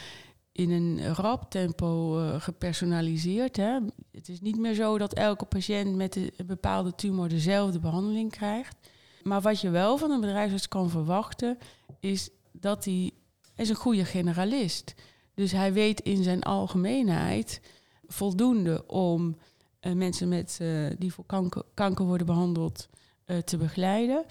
in 0.52 0.70
een 0.70 1.14
rap 1.14 1.50
tempo 1.50 2.20
uh, 2.20 2.40
gepersonaliseerd. 2.40 3.56
Hè. 3.56 3.78
Het 4.12 4.28
is 4.28 4.40
niet 4.40 4.58
meer 4.58 4.74
zo 4.74 4.98
dat 4.98 5.14
elke 5.14 5.44
patiënt 5.44 5.96
met 5.96 6.16
een 6.16 6.32
bepaalde 6.46 6.94
tumor 6.94 7.28
dezelfde 7.28 7.78
behandeling 7.78 8.30
krijgt. 8.30 8.76
Maar 9.22 9.40
wat 9.40 9.60
je 9.60 9.70
wel 9.70 9.96
van 9.98 10.10
een 10.10 10.20
bedrijfsarts 10.20 10.68
kan 10.68 10.90
verwachten, 10.90 11.58
is 12.00 12.30
dat 12.52 12.84
hij 12.84 13.10
is 13.56 13.68
een 13.68 13.74
goede 13.74 14.04
generalist. 14.04 14.94
Dus 15.34 15.52
hij 15.52 15.72
weet 15.72 16.00
in 16.00 16.22
zijn 16.22 16.42
algemeenheid 16.42 17.60
voldoende 18.06 18.86
om 18.86 19.36
uh, 19.80 19.92
mensen 19.92 20.28
met, 20.28 20.58
uh, 20.62 20.90
die 20.98 21.12
voor 21.12 21.26
kanker, 21.26 21.62
kanker 21.74 22.04
worden 22.04 22.26
behandeld 22.26 22.88
te 23.44 23.56
begeleiden. 23.56 24.24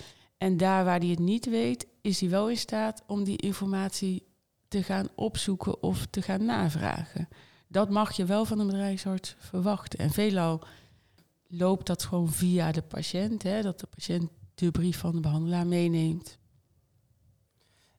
En 0.44 0.58
daar 0.58 0.86
waar 0.86 1.00
hij 1.00 1.08
het 1.08 1.20
niet 1.20 1.46
weet, 1.46 1.88
is 2.02 2.20
hij 2.20 2.30
wel 2.30 2.50
in 2.50 2.58
staat 2.58 3.04
om 3.08 3.24
die 3.24 3.38
informatie 3.38 4.28
te 4.68 4.84
gaan 4.84 5.08
opzoeken 5.16 5.84
of 5.84 6.06
te 6.06 6.22
gaan 6.22 6.46
navragen. 6.46 7.28
Dat 7.68 7.90
mag 7.90 8.12
je 8.12 8.26
wel 8.26 8.46
van 8.46 8.60
een 8.60 8.68
bedrijfsarts 8.68 9.36
verwachten. 9.40 10.00
En 10.00 10.10
veelal 10.10 10.64
loopt 11.48 11.88
dat 11.88 12.04
gewoon 12.04 12.32
via 12.32 12.72
de 12.72 12.82
patiënt, 12.82 13.44
hè, 13.44 13.62
dat 13.62 13.80
de 13.80 13.88
patiënt 13.88 14.30
de 14.56 14.72
brief 14.72 15.00
van 15.00 15.12
de 15.12 15.20
behandelaar 15.20 15.68
meeneemt. 15.68 16.38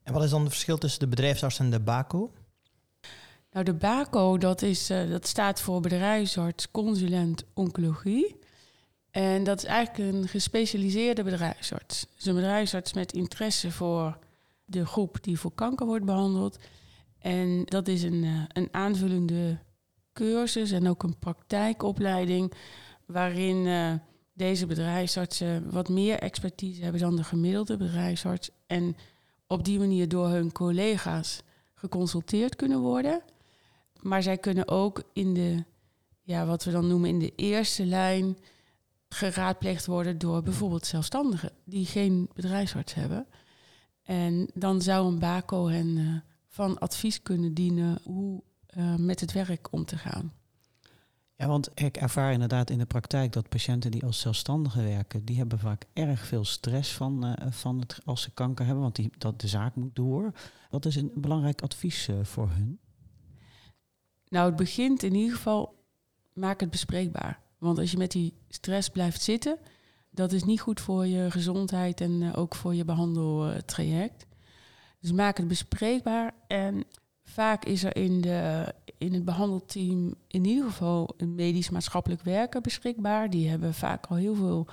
En 0.02 0.12
wat 0.12 0.22
is 0.22 0.30
dan 0.30 0.40
het 0.40 0.50
verschil 0.52 0.78
tussen 0.78 1.00
de 1.00 1.08
bedrijfsarts 1.08 1.58
en 1.58 1.70
de 1.70 1.80
BACO? 1.80 2.32
Nou, 3.50 3.64
de 3.64 3.74
BACO, 3.74 4.38
dat, 4.38 4.62
is, 4.62 4.90
uh, 4.90 5.10
dat 5.10 5.26
staat 5.26 5.60
voor 5.60 5.80
bedrijfsarts 5.80 6.70
consulent 6.70 7.44
oncologie. 7.54 8.42
En 9.14 9.44
dat 9.44 9.58
is 9.58 9.64
eigenlijk 9.64 10.14
een 10.14 10.28
gespecialiseerde 10.28 11.22
bedrijfsarts. 11.22 12.06
Dus 12.16 12.26
een 12.26 12.34
bedrijfsarts 12.34 12.92
met 12.92 13.12
interesse 13.12 13.70
voor 13.70 14.18
de 14.64 14.86
groep 14.86 15.18
die 15.20 15.38
voor 15.38 15.52
kanker 15.54 15.86
wordt 15.86 16.04
behandeld. 16.04 16.58
En 17.18 17.64
dat 17.64 17.88
is 17.88 18.02
een, 18.02 18.22
uh, 18.24 18.42
een 18.48 18.68
aanvullende 18.70 19.58
cursus 20.12 20.70
en 20.70 20.88
ook 20.88 21.02
een 21.02 21.18
praktijkopleiding 21.18 22.52
waarin 23.06 23.56
uh, 23.56 23.92
deze 24.32 24.66
bedrijfsartsen 24.66 25.70
wat 25.70 25.88
meer 25.88 26.18
expertise 26.18 26.82
hebben 26.82 27.00
dan 27.00 27.16
de 27.16 27.24
gemiddelde 27.24 27.76
bedrijfsarts. 27.76 28.50
En 28.66 28.96
op 29.46 29.64
die 29.64 29.78
manier 29.78 30.08
door 30.08 30.28
hun 30.28 30.52
collega's 30.52 31.42
geconsulteerd 31.74 32.56
kunnen 32.56 32.80
worden. 32.80 33.22
Maar 34.00 34.22
zij 34.22 34.38
kunnen 34.38 34.68
ook 34.68 35.02
in 35.12 35.34
de, 35.34 35.64
ja, 36.22 36.46
wat 36.46 36.64
we 36.64 36.70
dan 36.70 36.86
noemen 36.88 37.08
in 37.08 37.18
de 37.18 37.32
eerste 37.36 37.86
lijn 37.86 38.36
geraadpleegd 39.14 39.86
worden 39.86 40.18
door 40.18 40.42
bijvoorbeeld 40.42 40.86
zelfstandigen 40.86 41.52
die 41.64 41.86
geen 41.86 42.30
bedrijfsarts 42.32 42.94
hebben. 42.94 43.26
En 44.02 44.50
dan 44.54 44.82
zou 44.82 45.06
een 45.06 45.18
BACO 45.18 45.68
hen 45.68 45.96
uh, 45.96 46.16
van 46.48 46.78
advies 46.78 47.22
kunnen 47.22 47.54
dienen 47.54 47.98
hoe 48.02 48.42
uh, 48.76 48.94
met 48.96 49.20
het 49.20 49.32
werk 49.32 49.68
om 49.70 49.84
te 49.84 49.98
gaan. 49.98 50.32
Ja, 51.36 51.46
want 51.46 51.70
ik 51.74 51.96
ervaar 51.96 52.32
inderdaad 52.32 52.70
in 52.70 52.78
de 52.78 52.86
praktijk 52.86 53.32
dat 53.32 53.48
patiënten 53.48 53.90
die 53.90 54.04
als 54.04 54.20
zelfstandigen 54.20 54.84
werken, 54.84 55.24
die 55.24 55.36
hebben 55.36 55.58
vaak 55.58 55.84
erg 55.92 56.26
veel 56.26 56.44
stress 56.44 56.92
van, 56.92 57.26
uh, 57.26 57.50
van 57.50 57.80
het, 57.80 58.00
als 58.04 58.22
ze 58.22 58.30
kanker 58.30 58.64
hebben, 58.64 58.82
want 58.82 58.96
die, 58.96 59.10
dat 59.18 59.40
de 59.40 59.48
zaak 59.48 59.74
moet 59.74 59.96
door. 59.96 60.32
Wat 60.70 60.84
is 60.84 60.96
een 60.96 61.12
belangrijk 61.14 61.62
advies 61.62 62.08
voor 62.22 62.50
hun? 62.50 62.78
Nou, 64.28 64.46
het 64.46 64.56
begint 64.56 65.02
in 65.02 65.14
ieder 65.14 65.36
geval, 65.36 65.74
maak 66.32 66.60
het 66.60 66.70
bespreekbaar. 66.70 67.43
Want 67.64 67.78
als 67.78 67.90
je 67.90 67.96
met 67.96 68.10
die 68.10 68.32
stress 68.48 68.88
blijft 68.88 69.22
zitten, 69.22 69.58
dat 70.10 70.32
is 70.32 70.44
niet 70.44 70.60
goed 70.60 70.80
voor 70.80 71.06
je 71.06 71.30
gezondheid 71.30 72.00
en 72.00 72.10
uh, 72.10 72.32
ook 72.38 72.54
voor 72.54 72.74
je 72.74 72.84
behandeltraject. 72.84 74.26
Dus 75.00 75.12
maak 75.12 75.36
het 75.36 75.48
bespreekbaar 75.48 76.34
en 76.46 76.84
vaak 77.24 77.64
is 77.64 77.84
er 77.84 77.96
in 77.96 78.20
de 78.20 78.74
in 78.98 79.12
het 79.12 79.24
behandelteam 79.24 80.14
in 80.26 80.44
ieder 80.44 80.64
geval 80.64 81.14
een 81.16 81.34
medisch-maatschappelijk 81.34 82.22
werker 82.22 82.60
beschikbaar. 82.60 83.30
Die 83.30 83.48
hebben 83.48 83.74
vaak 83.74 84.06
al 84.06 84.16
heel 84.16 84.34
veel 84.34 84.66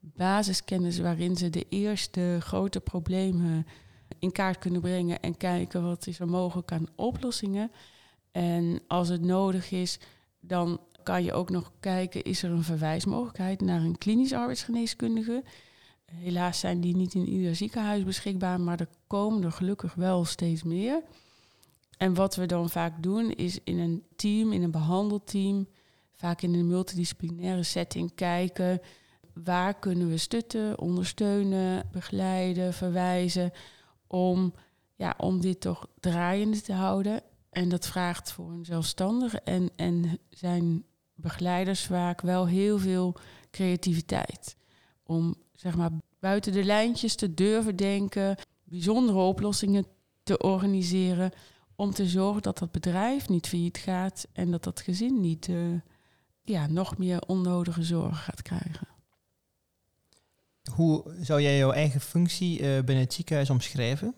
basiskennis 0.00 0.98
waarin 0.98 1.36
ze 1.36 1.50
de 1.50 1.66
eerste 1.68 2.38
grote 2.40 2.80
problemen 2.80 3.66
in 4.18 4.32
kaart 4.32 4.58
kunnen 4.58 4.80
brengen 4.80 5.20
en 5.20 5.36
kijken 5.36 5.82
wat 5.82 6.06
is 6.06 6.20
er 6.20 6.28
mogelijk 6.28 6.72
aan 6.72 6.86
oplossingen. 6.94 7.70
En 8.32 8.80
als 8.86 9.08
het 9.08 9.20
nodig 9.20 9.70
is, 9.70 9.98
dan 10.40 10.80
kan 11.08 11.24
je 11.24 11.32
ook 11.32 11.50
nog 11.50 11.72
kijken, 11.80 12.22
is 12.22 12.42
er 12.42 12.50
een 12.50 12.62
verwijsmogelijkheid 12.62 13.60
naar 13.60 13.80
een 13.80 13.98
klinisch 13.98 14.32
arbeidsgeneeskundige. 14.32 15.44
Helaas 16.04 16.58
zijn 16.58 16.80
die 16.80 16.96
niet 16.96 17.14
in 17.14 17.28
ieder 17.28 17.56
ziekenhuis 17.56 18.04
beschikbaar, 18.04 18.60
maar 18.60 18.80
er 18.80 18.88
komen 19.06 19.42
er 19.42 19.52
gelukkig 19.52 19.94
wel 19.94 20.24
steeds 20.24 20.62
meer. 20.62 21.02
En 21.96 22.14
wat 22.14 22.36
we 22.36 22.46
dan 22.46 22.70
vaak 22.70 23.02
doen, 23.02 23.30
is 23.30 23.58
in 23.64 23.78
een 23.78 24.04
team, 24.16 24.52
in 24.52 24.62
een 24.62 24.70
behandelteam, 24.70 25.68
vaak 26.14 26.42
in 26.42 26.54
een 26.54 26.66
multidisciplinaire 26.66 27.62
setting 27.62 28.14
kijken 28.14 28.80
waar 29.44 29.78
kunnen 29.78 30.08
we 30.08 30.16
stutten, 30.16 30.78
ondersteunen, 30.78 31.88
begeleiden, 31.92 32.74
verwijzen 32.74 33.52
om, 34.06 34.54
ja, 34.94 35.14
om 35.16 35.40
dit 35.40 35.60
toch 35.60 35.88
draaiende 36.00 36.60
te 36.60 36.72
houden. 36.72 37.22
En 37.50 37.68
dat 37.68 37.86
vraagt 37.86 38.32
voor 38.32 38.50
een 38.50 38.64
zelfstandige 38.64 39.40
en, 39.40 39.70
en 39.76 40.18
zijn 40.28 40.84
begeleiders 41.20 41.84
vaak 41.84 42.20
wel 42.20 42.46
heel 42.46 42.78
veel 42.78 43.14
creativiteit. 43.50 44.56
Om 45.02 45.34
zeg 45.54 45.76
maar 45.76 45.90
buiten 46.20 46.52
de 46.52 46.64
lijntjes 46.64 47.14
te 47.14 47.34
durven 47.34 47.76
denken, 47.76 48.36
bijzondere 48.64 49.18
oplossingen 49.18 49.86
te 50.22 50.38
organiseren 50.38 51.32
om 51.76 51.90
te 51.90 52.06
zorgen 52.06 52.42
dat 52.42 52.58
dat 52.58 52.72
bedrijf 52.72 53.28
niet 53.28 53.46
failliet 53.46 53.78
gaat 53.78 54.26
en 54.32 54.50
dat 54.50 54.64
dat 54.64 54.80
gezin 54.80 55.20
niet 55.20 55.48
uh, 55.48 55.80
ja, 56.42 56.66
nog 56.66 56.98
meer 56.98 57.20
onnodige 57.26 57.82
zorgen 57.82 58.16
gaat 58.16 58.42
krijgen. 58.42 58.88
Hoe 60.74 61.14
zou 61.20 61.42
jij 61.42 61.56
jouw 61.56 61.72
eigen 61.72 62.00
functie 62.00 62.60
uh, 62.60 62.66
binnen 62.66 63.04
het 63.04 63.12
ziekenhuis 63.12 63.50
omschrijven? 63.50 64.14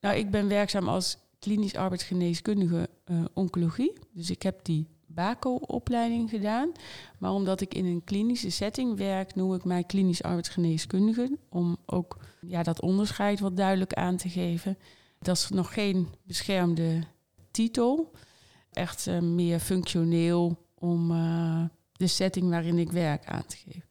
Nou, 0.00 0.16
ik 0.16 0.30
ben 0.30 0.48
werkzaam 0.48 0.88
als 0.88 1.18
klinisch 1.38 1.74
arbeidsgeneeskundige 1.74 2.88
uh, 3.06 3.24
oncologie. 3.34 3.92
Dus 4.12 4.30
ik 4.30 4.42
heb 4.42 4.64
die 4.64 4.86
BACO-opleiding 5.14 6.30
gedaan. 6.30 6.72
Maar 7.18 7.32
omdat 7.32 7.60
ik 7.60 7.74
in 7.74 7.84
een 7.84 8.04
klinische 8.04 8.50
setting 8.50 8.96
werk, 8.96 9.34
noem 9.34 9.54
ik 9.54 9.64
mij 9.64 9.84
klinisch 9.84 10.22
arbeidsgeneeskundige. 10.22 11.38
Om 11.48 11.76
ook 11.86 12.16
ja, 12.40 12.62
dat 12.62 12.80
onderscheid 12.80 13.40
wat 13.40 13.56
duidelijk 13.56 13.92
aan 13.92 14.16
te 14.16 14.28
geven. 14.28 14.78
Dat 15.18 15.36
is 15.36 15.48
nog 15.48 15.72
geen 15.72 16.08
beschermde 16.24 17.02
titel. 17.50 18.12
Echt 18.70 19.06
uh, 19.06 19.18
meer 19.18 19.58
functioneel 19.58 20.66
om 20.74 21.10
uh, 21.10 21.64
de 21.92 22.06
setting 22.06 22.48
waarin 22.48 22.78
ik 22.78 22.92
werk 22.92 23.26
aan 23.26 23.46
te 23.46 23.56
geven. 23.56 23.88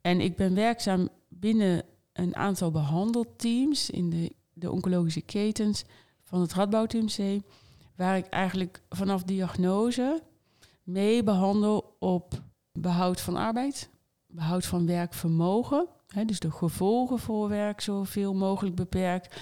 En 0.00 0.20
ik 0.20 0.36
ben 0.36 0.54
werkzaam 0.54 1.08
binnen 1.28 1.84
een 2.12 2.36
aantal 2.36 2.70
behandelteams 2.70 3.90
in 3.90 4.10
de, 4.10 4.32
de 4.52 4.70
oncologische 4.70 5.20
ketens 5.20 5.84
van 6.22 6.40
het 6.40 6.52
Radboud 6.52 6.92
UMC, 6.92 7.42
waar 7.96 8.16
ik 8.16 8.26
eigenlijk 8.26 8.82
vanaf 8.88 9.22
diagnose 9.22 10.22
mee 10.88 11.22
behandel 11.22 11.96
op 11.98 12.42
behoud 12.72 13.20
van 13.20 13.36
arbeid, 13.36 13.90
behoud 14.26 14.66
van 14.66 14.86
werkvermogen, 14.86 15.86
hè, 16.06 16.24
dus 16.24 16.40
de 16.40 16.50
gevolgen 16.50 17.18
voor 17.18 17.48
werk 17.48 17.80
zoveel 17.80 18.34
mogelijk 18.34 18.76
beperkt 18.76 19.36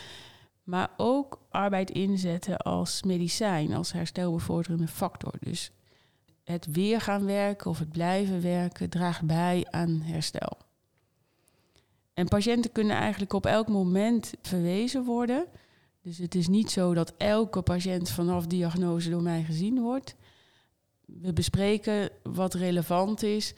maar 0.66 0.90
ook 0.96 1.40
arbeid 1.50 1.90
inzetten 1.90 2.56
als 2.56 3.02
medicijn, 3.02 3.74
als 3.74 3.92
herstelbevorderende 3.92 4.88
factor. 4.88 5.32
Dus 5.40 5.70
het 6.44 6.66
weer 6.66 7.00
gaan 7.00 7.24
werken 7.24 7.70
of 7.70 7.78
het 7.78 7.90
blijven 7.90 8.42
werken 8.42 8.90
draagt 8.90 9.26
bij 9.26 9.66
aan 9.70 10.00
herstel. 10.00 10.58
En 12.14 12.28
patiënten 12.28 12.72
kunnen 12.72 12.96
eigenlijk 12.96 13.32
op 13.32 13.46
elk 13.46 13.68
moment 13.68 14.32
verwezen 14.42 15.04
worden. 15.04 15.46
Dus 16.02 16.18
het 16.18 16.34
is 16.34 16.48
niet 16.48 16.70
zo 16.70 16.94
dat 16.94 17.14
elke 17.16 17.62
patiënt 17.62 18.10
vanaf 18.10 18.46
diagnose 18.46 19.10
door 19.10 19.22
mij 19.22 19.42
gezien 19.42 19.80
wordt. 19.80 20.16
We 21.06 21.32
bespreken 21.32 22.10
wat 22.22 22.54
relevant 22.54 23.22
is. 23.22 23.54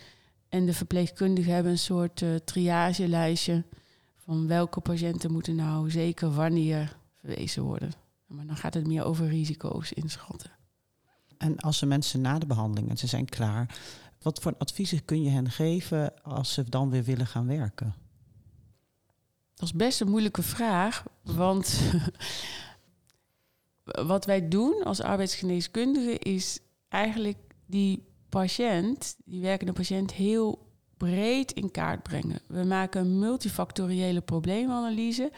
En 0.48 0.66
de 0.66 0.72
verpleegkundigen 0.72 1.52
hebben 1.52 1.72
een 1.72 1.78
soort 1.78 2.20
uh, 2.20 2.34
triagelijstje 2.34 3.64
van 4.14 4.46
welke 4.46 4.80
patiënten 4.80 5.32
moeten 5.32 5.54
nou 5.54 5.90
zeker 5.90 6.34
wanneer 6.34 6.96
verwezen 7.20 7.62
worden. 7.62 7.92
Maar 8.26 8.46
dan 8.46 8.56
gaat 8.56 8.74
het 8.74 8.86
meer 8.86 9.04
over 9.04 9.28
risico's 9.28 9.92
inschatten. 9.92 10.50
En 11.38 11.56
als 11.56 11.80
de 11.80 11.86
mensen 11.86 12.20
na 12.20 12.38
de 12.38 12.46
behandeling 12.46 12.90
en 12.90 12.96
ze 12.96 13.06
zijn 13.06 13.24
klaar, 13.24 13.78
wat 14.22 14.40
voor 14.40 14.54
adviezen 14.58 15.04
kun 15.04 15.22
je 15.22 15.30
hen 15.30 15.50
geven 15.50 16.22
als 16.22 16.52
ze 16.52 16.68
dan 16.68 16.90
weer 16.90 17.04
willen 17.04 17.26
gaan 17.26 17.46
werken? 17.46 17.94
Dat 19.54 19.68
is 19.68 19.74
best 19.74 20.00
een 20.00 20.10
moeilijke 20.10 20.42
vraag, 20.42 21.04
want 21.22 21.80
wat 24.12 24.24
wij 24.24 24.48
doen 24.48 24.84
als 24.84 25.00
arbeidsgeneeskundige 25.00 26.18
is 26.18 26.60
eigenlijk 26.88 27.38
die 27.66 28.04
patiënt, 28.28 29.16
die 29.24 29.40
werkende 29.40 29.72
patiënt, 29.72 30.12
heel 30.12 30.66
breed 30.96 31.52
in 31.52 31.70
kaart 31.70 32.02
brengen. 32.02 32.40
We 32.46 32.64
maken 32.64 33.00
een 33.00 33.18
multifactoriële 33.18 34.20
probleemanalyse 34.20 35.32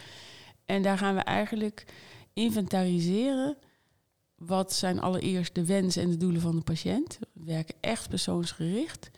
en 0.65 0.81
daar 0.81 0.97
gaan 0.97 1.15
we 1.15 1.21
eigenlijk 1.21 1.85
inventariseren 2.33 3.57
wat 4.35 4.73
zijn 4.73 4.99
allereerst 4.99 5.55
de 5.55 5.65
wensen 5.65 6.01
en 6.01 6.09
de 6.09 6.17
doelen 6.17 6.41
van 6.41 6.55
de 6.55 6.61
patiënt. 6.61 7.19
We 7.33 7.43
werken 7.43 7.75
echt 7.79 8.09
persoonsgericht. 8.09 9.11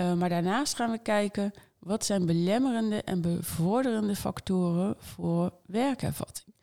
Uh, 0.00 0.14
maar 0.14 0.28
daarnaast 0.28 0.74
gaan 0.74 0.90
we 0.90 0.98
kijken 0.98 1.52
wat 1.78 2.04
zijn 2.04 2.26
belemmerende 2.26 3.02
en 3.02 3.20
bevorderende 3.20 4.16
factoren 4.16 4.94
voor 4.98 5.52
werkervatting. 5.66 6.54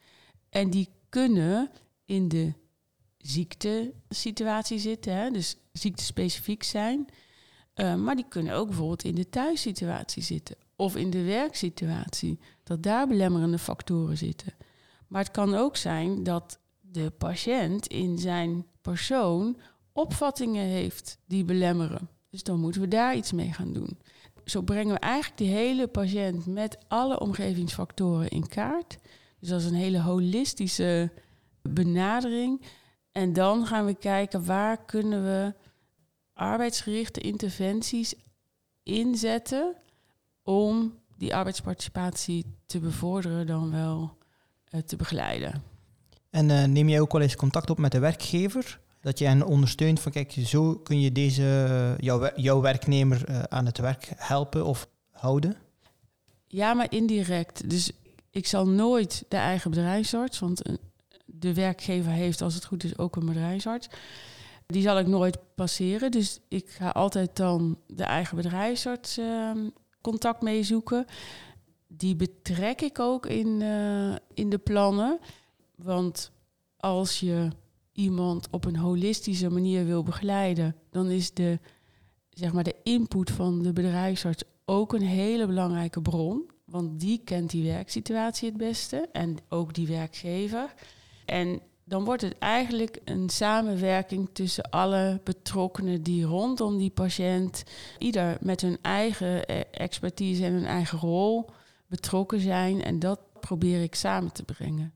En 0.49 0.69
die 0.69 0.89
kunnen 1.09 1.69
in 2.05 2.27
de 2.27 2.53
ziektesituatie 3.29 4.79
zitten, 4.79 5.15
hè, 5.15 5.29
dus 5.29 5.57
ziektespecifiek 5.71 6.63
zijn. 6.63 7.07
Uh, 7.75 7.95
maar 7.95 8.15
die 8.15 8.25
kunnen 8.29 8.53
ook 8.53 8.67
bijvoorbeeld 8.67 9.03
in 9.03 9.15
de 9.15 9.29
thuissituatie 9.29 10.23
zitten 10.23 10.55
of 10.75 10.95
in 10.95 11.09
de 11.09 11.23
werksituatie, 11.23 12.39
dat 12.63 12.83
daar 12.83 13.07
belemmerende 13.07 13.59
factoren 13.59 14.17
zitten. 14.17 14.53
Maar 15.07 15.21
het 15.21 15.31
kan 15.31 15.55
ook 15.55 15.77
zijn 15.77 16.23
dat 16.23 16.59
de 16.81 17.11
patiënt 17.17 17.87
in 17.87 18.17
zijn 18.17 18.65
persoon 18.81 19.57
opvattingen 19.91 20.65
heeft 20.65 21.17
die 21.25 21.45
belemmeren. 21.45 22.09
Dus 22.29 22.43
dan 22.43 22.59
moeten 22.59 22.81
we 22.81 22.87
daar 22.87 23.15
iets 23.15 23.31
mee 23.31 23.53
gaan 23.53 23.73
doen. 23.73 23.97
Zo 24.45 24.61
brengen 24.61 24.93
we 24.93 24.99
eigenlijk 24.99 25.37
die 25.37 25.49
hele 25.49 25.87
patiënt 25.87 26.45
met 26.45 26.77
alle 26.87 27.19
omgevingsfactoren 27.19 28.29
in 28.29 28.47
kaart. 28.47 28.97
Dus 29.39 29.49
dat 29.49 29.59
is 29.59 29.65
een 29.65 29.73
hele 29.73 30.01
holistische 30.01 31.11
benadering. 31.61 32.61
En 33.17 33.33
dan 33.33 33.65
gaan 33.65 33.85
we 33.85 33.93
kijken 33.93 34.45
waar 34.45 34.85
kunnen 34.85 35.23
we 35.23 35.53
arbeidsgerichte 36.33 37.19
interventies 37.19 38.13
inzetten 38.83 39.75
om 40.43 40.93
die 41.15 41.35
arbeidsparticipatie 41.35 42.45
te 42.65 42.79
bevorderen 42.79 43.47
dan 43.47 43.71
wel 43.71 44.17
uh, 44.71 44.81
te 44.81 44.95
begeleiden. 44.95 45.63
En 46.29 46.49
uh, 46.49 46.63
neem 46.63 46.89
jij 46.89 46.99
ook 46.99 47.11
wel 47.11 47.21
eens 47.21 47.35
contact 47.35 47.69
op 47.69 47.77
met 47.77 47.91
de 47.91 47.99
werkgever? 47.99 48.79
Dat 49.01 49.19
je 49.19 49.25
hen 49.25 49.45
ondersteunt 49.45 49.99
van 49.99 50.11
kijk, 50.11 50.31
zo 50.31 50.75
kun 50.75 50.99
je 50.99 51.11
deze, 51.11 51.95
jouw, 51.99 52.29
jouw 52.35 52.61
werknemer 52.61 53.29
uh, 53.29 53.43
aan 53.43 53.65
het 53.65 53.77
werk 53.77 54.11
helpen 54.15 54.65
of 54.65 54.87
houden? 55.11 55.55
Ja, 56.47 56.73
maar 56.73 56.91
indirect. 56.91 57.69
Dus 57.69 57.91
ik 58.29 58.47
zal 58.47 58.67
nooit 58.67 59.25
de 59.27 59.37
eigen 59.37 59.71
bedrijfsarts, 59.71 60.39
want 60.39 60.61
de 61.39 61.53
werkgever 61.53 62.11
heeft 62.11 62.41
als 62.41 62.53
het 62.53 62.65
goed 62.65 62.83
is 62.83 62.97
ook 62.97 63.15
een 63.15 63.25
bedrijfsarts. 63.25 63.87
Die 64.65 64.81
zal 64.81 64.99
ik 64.99 65.07
nooit 65.07 65.37
passeren. 65.55 66.11
Dus 66.11 66.39
ik 66.47 66.69
ga 66.69 66.89
altijd 66.89 67.35
dan 67.35 67.77
de 67.87 68.03
eigen 68.03 68.35
bedrijfsarts 68.35 69.17
uh, 69.17 69.51
contact 70.01 70.41
mee 70.41 70.63
zoeken. 70.63 71.05
Die 71.87 72.15
betrek 72.15 72.81
ik 72.81 72.99
ook 72.99 73.25
in, 73.25 73.61
uh, 73.61 74.15
in 74.33 74.49
de 74.49 74.57
plannen. 74.57 75.19
Want 75.75 76.31
als 76.77 77.19
je 77.19 77.47
iemand 77.91 78.47
op 78.51 78.65
een 78.65 78.75
holistische 78.75 79.49
manier 79.49 79.85
wil 79.85 80.03
begeleiden, 80.03 80.75
dan 80.89 81.09
is 81.09 81.33
de, 81.33 81.59
zeg 82.29 82.53
maar, 82.53 82.63
de 82.63 82.75
input 82.83 83.31
van 83.31 83.61
de 83.61 83.73
bedrijfsarts 83.73 84.43
ook 84.65 84.93
een 84.93 85.01
hele 85.01 85.47
belangrijke 85.47 86.01
bron. 86.01 86.49
Want 86.65 86.99
die 86.99 87.21
kent 87.23 87.49
die 87.49 87.63
werksituatie 87.63 88.47
het 88.49 88.57
beste 88.57 89.09
en 89.11 89.37
ook 89.49 89.73
die 89.73 89.87
werkgever. 89.87 90.73
En 91.27 91.61
dan 91.83 92.03
wordt 92.03 92.21
het 92.21 92.37
eigenlijk 92.37 92.99
een 93.03 93.29
samenwerking 93.29 94.29
tussen 94.33 94.69
alle 94.69 95.21
betrokkenen 95.23 96.03
die 96.03 96.23
rondom 96.23 96.77
die 96.77 96.89
patiënt, 96.89 97.63
ieder 97.97 98.37
met 98.41 98.61
hun 98.61 98.77
eigen 98.81 99.45
eh, 99.45 99.61
expertise 99.71 100.45
en 100.45 100.53
hun 100.53 100.65
eigen 100.65 100.99
rol 100.99 101.49
betrokken 101.87 102.39
zijn. 102.39 102.83
En 102.83 102.99
dat 102.99 103.19
probeer 103.39 103.81
ik 103.81 103.95
samen 103.95 104.31
te 104.31 104.43
brengen. 104.43 104.93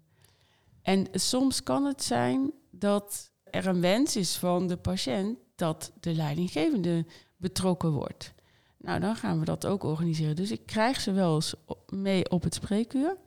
En 0.81 1.07
soms 1.11 1.63
kan 1.63 1.85
het 1.85 2.03
zijn 2.03 2.51
dat 2.71 3.31
er 3.43 3.67
een 3.67 3.81
wens 3.81 4.15
is 4.15 4.35
van 4.35 4.67
de 4.67 4.77
patiënt 4.77 5.37
dat 5.55 5.91
de 5.99 6.13
leidinggevende 6.13 7.05
betrokken 7.37 7.91
wordt. 7.91 8.33
Nou, 8.77 8.99
dan 8.99 9.15
gaan 9.15 9.39
we 9.39 9.45
dat 9.45 9.65
ook 9.65 9.83
organiseren. 9.83 10.35
Dus 10.35 10.51
ik 10.51 10.65
krijg 10.65 11.01
ze 11.01 11.11
wel 11.11 11.35
eens 11.35 11.53
mee 11.87 12.29
op 12.29 12.43
het 12.43 12.53
spreekuur. 12.53 13.17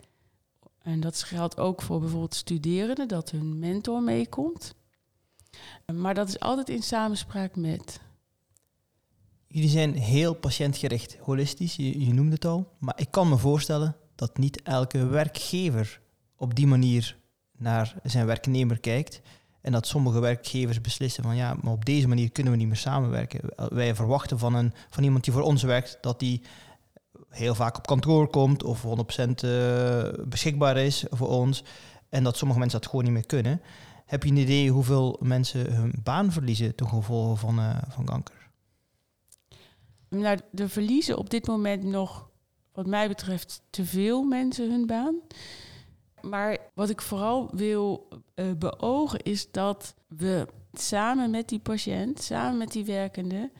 En 0.84 1.00
dat 1.00 1.22
geldt 1.22 1.58
ook 1.58 1.82
voor 1.82 2.00
bijvoorbeeld 2.00 2.34
studerenden, 2.34 3.08
dat 3.08 3.30
hun 3.30 3.58
mentor 3.58 4.02
meekomt. 4.02 4.74
Maar 5.92 6.14
dat 6.14 6.28
is 6.28 6.40
altijd 6.40 6.68
in 6.68 6.82
samenspraak 6.82 7.56
met. 7.56 8.00
Jullie 9.46 9.68
zijn 9.68 9.94
heel 9.94 10.34
patiëntgericht, 10.34 11.16
holistisch, 11.16 11.76
je, 11.76 12.06
je 12.06 12.12
noemde 12.12 12.34
het 12.34 12.44
al. 12.44 12.72
Maar 12.78 13.00
ik 13.00 13.10
kan 13.10 13.28
me 13.28 13.36
voorstellen 13.36 13.96
dat 14.14 14.38
niet 14.38 14.62
elke 14.62 15.06
werkgever 15.06 16.00
op 16.36 16.54
die 16.54 16.66
manier 16.66 17.16
naar 17.56 17.94
zijn 18.02 18.26
werknemer 18.26 18.80
kijkt. 18.80 19.20
En 19.60 19.72
dat 19.72 19.86
sommige 19.86 20.20
werkgevers 20.20 20.80
beslissen 20.80 21.22
van 21.22 21.36
ja, 21.36 21.56
maar 21.62 21.72
op 21.72 21.84
deze 21.84 22.08
manier 22.08 22.32
kunnen 22.32 22.52
we 22.52 22.58
niet 22.58 22.68
meer 22.68 22.76
samenwerken. 22.76 23.40
Wij 23.56 23.94
verwachten 23.94 24.38
van, 24.38 24.54
een, 24.54 24.72
van 24.90 25.04
iemand 25.04 25.24
die 25.24 25.32
voor 25.32 25.42
ons 25.42 25.62
werkt 25.62 25.98
dat 26.00 26.18
die 26.18 26.42
heel 27.34 27.54
vaak 27.54 27.76
op 27.76 27.86
kantoor 27.86 28.28
komt 28.28 28.62
of 28.62 28.82
100% 28.82 28.86
uh, 29.44 30.08
eh, 30.08 30.14
beschikbaar 30.28 30.76
is 30.76 31.04
voor 31.10 31.28
ons. 31.28 31.64
En 32.08 32.24
dat 32.24 32.36
sommige 32.36 32.60
mensen 32.60 32.80
dat 32.80 32.88
gewoon 32.88 33.04
niet 33.04 33.14
meer 33.14 33.26
kunnen. 33.26 33.60
Heb 34.06 34.22
je 34.22 34.30
een 34.30 34.36
idee 34.36 34.70
hoeveel 34.70 35.16
mensen 35.20 35.72
hun 35.74 35.94
baan 36.02 36.32
verliezen 36.32 36.74
ten 36.74 36.88
gevolge 36.88 37.36
van, 37.36 37.58
uh, 37.58 37.76
van 37.88 38.04
kanker? 38.04 38.50
Nou, 40.08 40.38
de 40.50 40.68
verliezen 40.68 41.18
op 41.18 41.30
dit 41.30 41.46
moment 41.46 41.82
nog, 41.82 42.28
wat 42.72 42.86
mij 42.86 43.08
betreft, 43.08 43.62
te 43.70 43.84
veel 43.84 44.22
mensen 44.22 44.70
hun 44.70 44.86
baan. 44.86 45.16
Maar 46.20 46.58
wat 46.74 46.90
ik 46.90 47.00
vooral 47.00 47.50
wil 47.54 48.08
uh, 48.34 48.52
beogen 48.52 49.22
is 49.22 49.50
dat 49.50 49.94
we 50.08 50.46
samen 50.72 51.30
met 51.30 51.48
die 51.48 51.60
patiënt, 51.60 52.22
samen 52.22 52.58
met 52.58 52.72
die 52.72 52.84
werkende, 52.84 53.50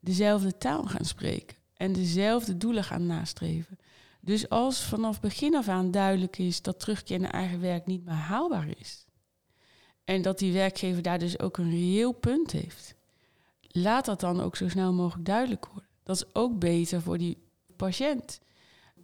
dezelfde 0.00 0.58
taal 0.58 0.84
gaan 0.84 1.04
spreken 1.04 1.59
en 1.80 1.92
dezelfde 1.92 2.56
doelen 2.56 2.84
gaan 2.84 3.06
nastreven. 3.06 3.78
Dus 4.20 4.48
als 4.48 4.84
vanaf 4.84 5.20
begin 5.20 5.56
af 5.56 5.68
aan 5.68 5.90
duidelijk 5.90 6.38
is 6.38 6.62
dat 6.62 6.80
terugkeer 6.80 7.20
naar 7.20 7.30
eigen 7.30 7.60
werk 7.60 7.86
niet 7.86 8.04
meer 8.04 8.14
haalbaar 8.14 8.68
is, 8.78 9.06
en 10.04 10.22
dat 10.22 10.38
die 10.38 10.52
werkgever 10.52 11.02
daar 11.02 11.18
dus 11.18 11.38
ook 11.38 11.56
een 11.56 11.70
reëel 11.70 12.12
punt 12.12 12.50
heeft, 12.50 12.94
laat 13.60 14.04
dat 14.04 14.20
dan 14.20 14.40
ook 14.40 14.56
zo 14.56 14.68
snel 14.68 14.92
mogelijk 14.92 15.26
duidelijk 15.26 15.66
worden. 15.66 15.90
Dat 16.02 16.16
is 16.16 16.34
ook 16.34 16.58
beter 16.58 17.02
voor 17.02 17.18
die 17.18 17.38
patiënt. 17.76 18.40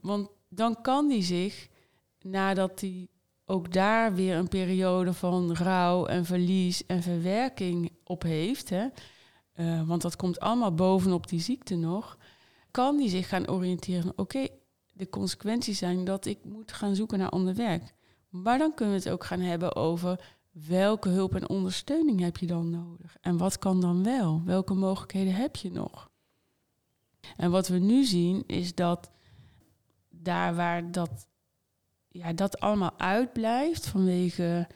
Want 0.01 0.29
dan 0.49 0.81
kan 0.83 1.09
die 1.09 1.23
zich, 1.23 1.69
nadat 2.21 2.81
hij 2.81 3.09
ook 3.45 3.73
daar 3.73 4.15
weer 4.15 4.37
een 4.37 4.49
periode 4.49 5.13
van 5.13 5.55
rouw 5.55 6.07
en 6.07 6.25
verlies 6.25 6.87
en 6.87 7.03
verwerking 7.03 7.93
op 8.05 8.23
heeft, 8.23 8.71
hè, 8.71 8.87
uh, 9.55 9.89
want 9.89 10.03
dat 10.03 10.17
komt 10.17 10.41
allemaal 10.41 10.75
bovenop 10.75 11.29
die 11.29 11.41
ziekte 11.41 11.77
nog, 11.77 12.19
kan 12.77 12.97
die 12.97 13.09
zich 13.09 13.29
gaan 13.29 13.49
oriënteren. 13.49 14.13
Oké, 14.17 14.49
de 14.93 15.09
consequenties 15.09 15.79
zijn 15.79 16.05
dat 16.05 16.27
ik 16.27 16.45
moet 16.45 16.73
gaan 16.73 16.95
zoeken 16.95 17.19
naar 17.19 17.29
ander 17.29 17.55
werk. 17.55 17.95
Maar 18.29 18.59
dan 18.59 18.75
kunnen 18.75 18.95
we 18.95 19.01
het 19.01 19.13
ook 19.13 19.25
gaan 19.25 19.41
hebben 19.41 19.77
over 19.77 20.37
welke 20.51 21.09
hulp 21.09 21.35
en 21.35 21.49
ondersteuning 21.49 22.21
heb 22.21 22.37
je 22.37 22.47
dan 22.47 22.71
nodig? 22.71 23.17
En 23.21 23.37
wat 23.37 23.59
kan 23.59 23.81
dan 23.81 24.05
wel? 24.05 24.43
Welke 24.45 24.75
mogelijkheden 24.75 25.35
heb 25.35 25.57
je 25.57 25.71
nog? 25.73 26.11
En 27.37 27.51
wat 27.51 27.69
we 27.69 27.79
nu 27.79 28.05
zien 28.05 28.45
is 28.47 28.75
dat 28.75 29.11
daar 30.09 30.55
waar 30.55 30.93
dat, 30.93 31.29
ja, 32.09 32.33
dat 32.33 32.61
allemaal 32.61 32.99
uitblijft 32.99 33.87
vanwege 33.87 34.69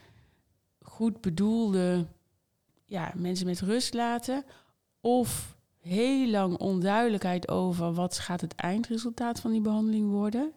goed 0.80 1.20
bedoelde 1.20 2.06
ja, 2.84 3.12
mensen 3.16 3.46
met 3.46 3.60
rust 3.60 3.94
laten 3.94 4.44
of 5.00 5.58
heel 5.80 6.28
lang 6.28 6.58
onduidelijkheid 6.58 7.48
over 7.48 7.92
wat 7.92 8.18
gaat 8.18 8.40
het 8.40 8.54
eindresultaat 8.54 9.40
van 9.40 9.52
die 9.52 9.60
behandeling 9.60 10.10
worden. 10.10 10.52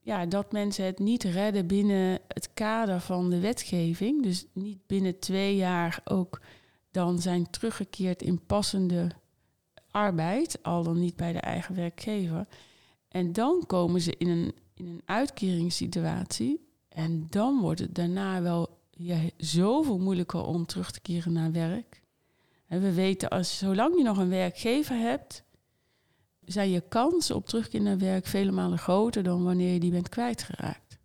Ja, 0.00 0.26
dat 0.26 0.52
mensen 0.52 0.84
het 0.84 0.98
niet 0.98 1.22
redden 1.22 1.66
binnen 1.66 2.18
het 2.28 2.50
kader 2.54 3.00
van 3.00 3.30
de 3.30 3.40
wetgeving. 3.40 4.22
Dus 4.22 4.46
niet 4.52 4.86
binnen 4.86 5.18
twee 5.18 5.56
jaar 5.56 6.00
ook 6.04 6.40
dan 6.90 7.20
zijn 7.20 7.50
teruggekeerd 7.50 8.22
in 8.22 8.46
passende 8.46 9.10
arbeid, 9.90 10.58
al 10.62 10.82
dan 10.82 10.98
niet 10.98 11.16
bij 11.16 11.32
de 11.32 11.40
eigen 11.40 11.74
werkgever. 11.74 12.46
En 13.08 13.32
dan 13.32 13.64
komen 13.66 14.00
ze 14.00 14.14
in 14.18 14.28
een, 14.28 14.54
in 14.74 14.86
een 14.86 15.02
uitkeringssituatie. 15.04 16.68
En 16.88 17.26
dan 17.30 17.60
wordt 17.60 17.80
het 17.80 17.94
daarna 17.94 18.42
wel 18.42 18.78
ja, 18.90 19.20
zoveel 19.36 19.98
moeilijker 19.98 20.44
om 20.44 20.66
terug 20.66 20.90
te 20.90 21.00
keren 21.00 21.32
naar 21.32 21.52
werk. 21.52 21.99
En 22.70 22.80
we 22.80 22.92
weten, 22.92 23.28
als, 23.28 23.58
zolang 23.58 23.96
je 23.96 24.02
nog 24.02 24.18
een 24.18 24.28
werkgever 24.28 24.96
hebt, 24.96 25.44
zijn 26.44 26.70
je 26.70 26.82
kansen 26.88 27.34
op 27.34 27.46
terugkeer 27.46 27.80
naar 27.80 27.98
werk 27.98 28.26
vele 28.26 28.50
malen 28.50 28.78
groter 28.78 29.22
dan 29.22 29.44
wanneer 29.44 29.72
je 29.72 29.80
die 29.80 29.90
bent 29.90 30.08
kwijtgeraakt. 30.08 30.98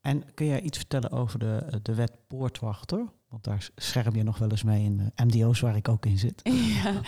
En 0.00 0.34
kun 0.34 0.46
jij 0.46 0.60
iets 0.60 0.78
vertellen 0.78 1.10
over 1.10 1.38
de, 1.38 1.78
de 1.82 1.94
wet 1.94 2.12
Poortwachter? 2.26 3.06
Want 3.28 3.44
daar 3.44 3.68
scherm 3.76 4.16
je 4.16 4.22
nog 4.22 4.38
wel 4.38 4.50
eens 4.50 4.62
mee 4.62 4.84
in 4.84 5.12
MDO's 5.16 5.60
waar 5.60 5.76
ik 5.76 5.88
ook 5.88 6.06
in 6.06 6.18
zit. 6.18 6.40
Ja, 6.82 7.00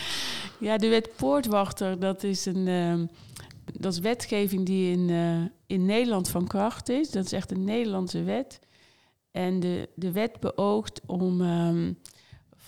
ja 0.60 0.76
de 0.76 0.88
wet 0.88 1.16
Poortwachter, 1.16 1.98
dat 1.98 2.22
is 2.22 2.46
een 2.46 2.68
ehm, 2.68 3.06
dat 3.72 3.92
is 3.92 3.98
wetgeving 3.98 4.66
die 4.66 4.92
in, 4.92 5.08
uh, 5.08 5.44
in 5.66 5.86
Nederland 5.86 6.28
van 6.28 6.46
kracht 6.46 6.88
is. 6.88 7.10
Dat 7.10 7.24
is 7.24 7.32
echt 7.32 7.50
een 7.50 7.64
Nederlandse 7.64 8.22
wet. 8.22 8.60
En 9.30 9.60
de, 9.60 9.88
de 9.94 10.12
wet 10.12 10.40
beoogt 10.40 11.00
om 11.06 11.40
um, 11.40 11.98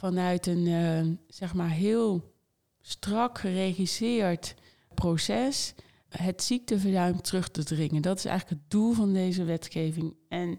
vanuit 0.01 0.47
een 0.47 0.67
uh, 0.67 1.17
zeg 1.29 1.55
maar 1.55 1.71
heel 1.71 2.35
strak 2.81 3.39
geregisseerd 3.39 4.55
proces 4.95 5.75
het 6.09 6.43
ziekteverzuim 6.43 7.21
terug 7.21 7.49
te 7.49 7.65
dringen. 7.65 8.03
Dat 8.03 8.19
is 8.19 8.25
eigenlijk 8.25 8.61
het 8.61 8.71
doel 8.71 8.93
van 8.93 9.13
deze 9.13 9.45
wetgeving. 9.45 10.15
En 10.29 10.59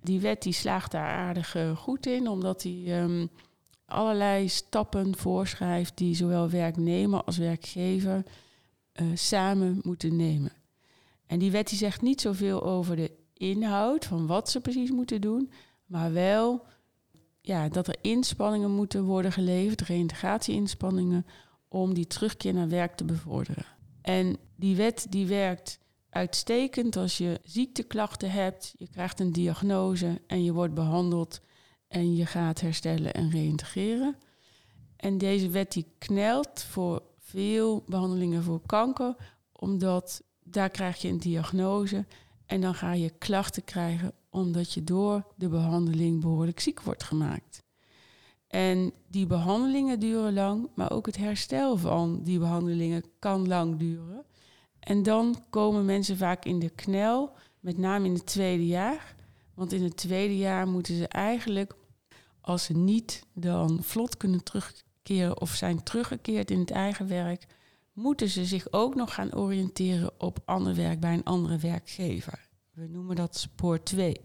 die 0.00 0.20
wet 0.20 0.42
die 0.42 0.52
slaagt 0.52 0.90
daar 0.90 1.10
aardig 1.10 1.56
uh, 1.56 1.76
goed 1.76 2.06
in, 2.06 2.28
omdat 2.28 2.60
die 2.60 2.92
um, 2.92 3.30
allerlei 3.84 4.48
stappen 4.48 5.16
voorschrijft 5.16 5.96
die 5.96 6.14
zowel 6.14 6.50
werknemer 6.50 7.24
als 7.24 7.36
werkgever 7.36 8.24
uh, 8.94 9.06
samen 9.14 9.80
moeten 9.82 10.16
nemen. 10.16 10.52
En 11.26 11.38
die 11.38 11.50
wet 11.50 11.68
die 11.68 11.78
zegt 11.78 12.02
niet 12.02 12.20
zoveel 12.20 12.62
over 12.62 12.96
de 12.96 13.10
inhoud 13.34 14.04
van 14.04 14.26
wat 14.26 14.50
ze 14.50 14.60
precies 14.60 14.90
moeten 14.90 15.20
doen, 15.20 15.50
maar 15.86 16.12
wel 16.12 16.66
ja, 17.40 17.68
dat 17.68 17.88
er 17.88 17.96
inspanningen 18.00 18.70
moeten 18.70 19.04
worden 19.04 19.32
geleverd, 19.32 19.80
reïntegratie-inspanningen, 19.80 21.26
om 21.68 21.94
die 21.94 22.06
terugkeer 22.06 22.54
naar 22.54 22.68
werk 22.68 22.94
te 22.94 23.04
bevorderen. 23.04 23.64
En 24.02 24.36
die 24.56 24.76
wet 24.76 25.06
die 25.08 25.26
werkt 25.26 25.78
uitstekend 26.10 26.96
als 26.96 27.18
je 27.18 27.40
ziekteklachten 27.42 28.30
hebt, 28.30 28.74
je 28.76 28.88
krijgt 28.88 29.20
een 29.20 29.32
diagnose 29.32 30.20
en 30.26 30.44
je 30.44 30.52
wordt 30.52 30.74
behandeld 30.74 31.40
en 31.88 32.14
je 32.16 32.26
gaat 32.26 32.60
herstellen 32.60 33.14
en 33.14 33.30
reïntegreren. 33.30 34.16
En 34.96 35.18
deze 35.18 35.48
wet 35.48 35.72
die 35.72 35.86
knelt 35.98 36.62
voor 36.62 37.02
veel 37.18 37.84
behandelingen 37.86 38.42
voor 38.42 38.60
kanker, 38.66 39.16
omdat 39.52 40.22
daar 40.42 40.70
krijg 40.70 40.96
je 40.96 41.08
een 41.08 41.20
diagnose 41.20 42.06
en 42.46 42.60
dan 42.60 42.74
ga 42.74 42.92
je 42.92 43.10
klachten 43.10 43.64
krijgen 43.64 44.12
omdat 44.30 44.72
je 44.72 44.84
door 44.84 45.26
de 45.36 45.48
behandeling 45.48 46.20
behoorlijk 46.20 46.60
ziek 46.60 46.80
wordt 46.80 47.02
gemaakt. 47.02 47.62
En 48.46 48.92
die 49.08 49.26
behandelingen 49.26 50.00
duren 50.00 50.32
lang, 50.32 50.68
maar 50.74 50.92
ook 50.92 51.06
het 51.06 51.16
herstel 51.16 51.76
van 51.76 52.22
die 52.22 52.38
behandelingen 52.38 53.04
kan 53.18 53.48
lang 53.48 53.78
duren. 53.78 54.24
En 54.80 55.02
dan 55.02 55.44
komen 55.50 55.84
mensen 55.84 56.16
vaak 56.16 56.44
in 56.44 56.58
de 56.58 56.70
knel, 56.70 57.32
met 57.60 57.78
name 57.78 58.06
in 58.06 58.14
het 58.14 58.26
tweede 58.26 58.66
jaar. 58.66 59.14
Want 59.54 59.72
in 59.72 59.82
het 59.82 59.96
tweede 59.96 60.36
jaar 60.36 60.68
moeten 60.68 60.96
ze 60.96 61.08
eigenlijk, 61.08 61.74
als 62.40 62.64
ze 62.64 62.76
niet 62.76 63.26
dan 63.32 63.78
vlot 63.82 64.16
kunnen 64.16 64.44
terug 64.44 64.72
of 65.34 65.50
zijn 65.50 65.82
teruggekeerd 65.82 66.50
in 66.50 66.58
het 66.58 66.70
eigen 66.70 67.08
werk, 67.08 67.46
moeten 67.92 68.28
ze 68.28 68.44
zich 68.44 68.72
ook 68.72 68.94
nog 68.94 69.14
gaan 69.14 69.34
oriënteren 69.34 70.10
op 70.18 70.38
ander 70.44 70.74
werk 70.74 71.00
bij 71.00 71.12
een 71.12 71.24
andere 71.24 71.58
werkgever. 71.58 72.49
We 72.80 72.86
noemen 72.88 73.16
dat 73.16 73.36
spoor 73.36 73.82
2. 73.82 74.20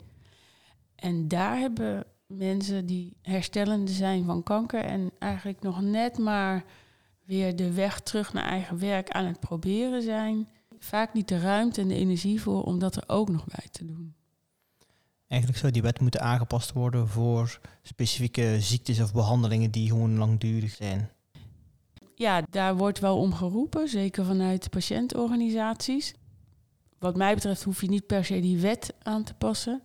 En 0.96 1.28
daar 1.28 1.58
hebben 1.58 2.06
mensen 2.28 2.86
die 2.86 3.18
herstellende 3.22 3.92
zijn 3.92 4.26
van 4.26 4.44
kanker 4.44 4.84
en 4.84 5.12
eigenlijk 5.20 5.62
nog 5.62 5.82
net 5.82 6.18
maar 6.18 6.64
weer 7.24 7.56
de 7.56 7.74
weg 7.74 8.00
terug 8.00 8.34
naar 8.34 8.44
eigen 8.44 8.80
werk 8.80 9.10
aan 9.10 9.26
het 9.26 9.40
proberen 9.40 10.02
zijn, 10.02 10.48
vaak 10.80 11.14
niet 11.14 11.28
de 11.28 11.40
ruimte 11.40 11.82
en 11.82 11.88
de 11.88 11.96
energie 11.96 12.42
voor 12.42 12.64
om 12.64 12.80
dat 12.80 12.96
er 12.96 13.04
ook 13.08 13.30
nog 13.30 13.46
bij 13.46 13.68
te 13.72 13.86
doen. 13.86 14.16
Eigenlijk 15.28 15.62
zou 15.62 15.72
die 15.72 15.82
wet 15.82 16.00
moeten 16.00 16.22
aangepast 16.22 16.72
worden 16.72 17.08
voor 17.08 17.60
specifieke 17.82 18.58
ziektes 18.60 19.00
of 19.00 19.14
behandelingen 19.14 19.72
die 19.72 19.90
gewoon 19.90 20.18
langdurig 20.18 20.72
zijn. 20.72 21.10
Ja, 22.16 22.42
daar 22.50 22.78
wordt 22.78 23.00
wel 23.00 23.18
om 23.18 23.34
geroepen, 23.34 23.88
zeker 23.88 24.26
vanuit 24.26 24.70
patiëntorganisaties. 24.70 26.14
Wat 27.00 27.16
mij 27.16 27.34
betreft 27.34 27.64
hoef 27.64 27.82
je 27.82 27.90
niet 27.90 28.06
per 28.06 28.26
se 28.26 28.40
die 28.40 28.60
wet 28.60 28.94
aan 29.02 29.24
te 29.24 29.34
passen. 29.34 29.84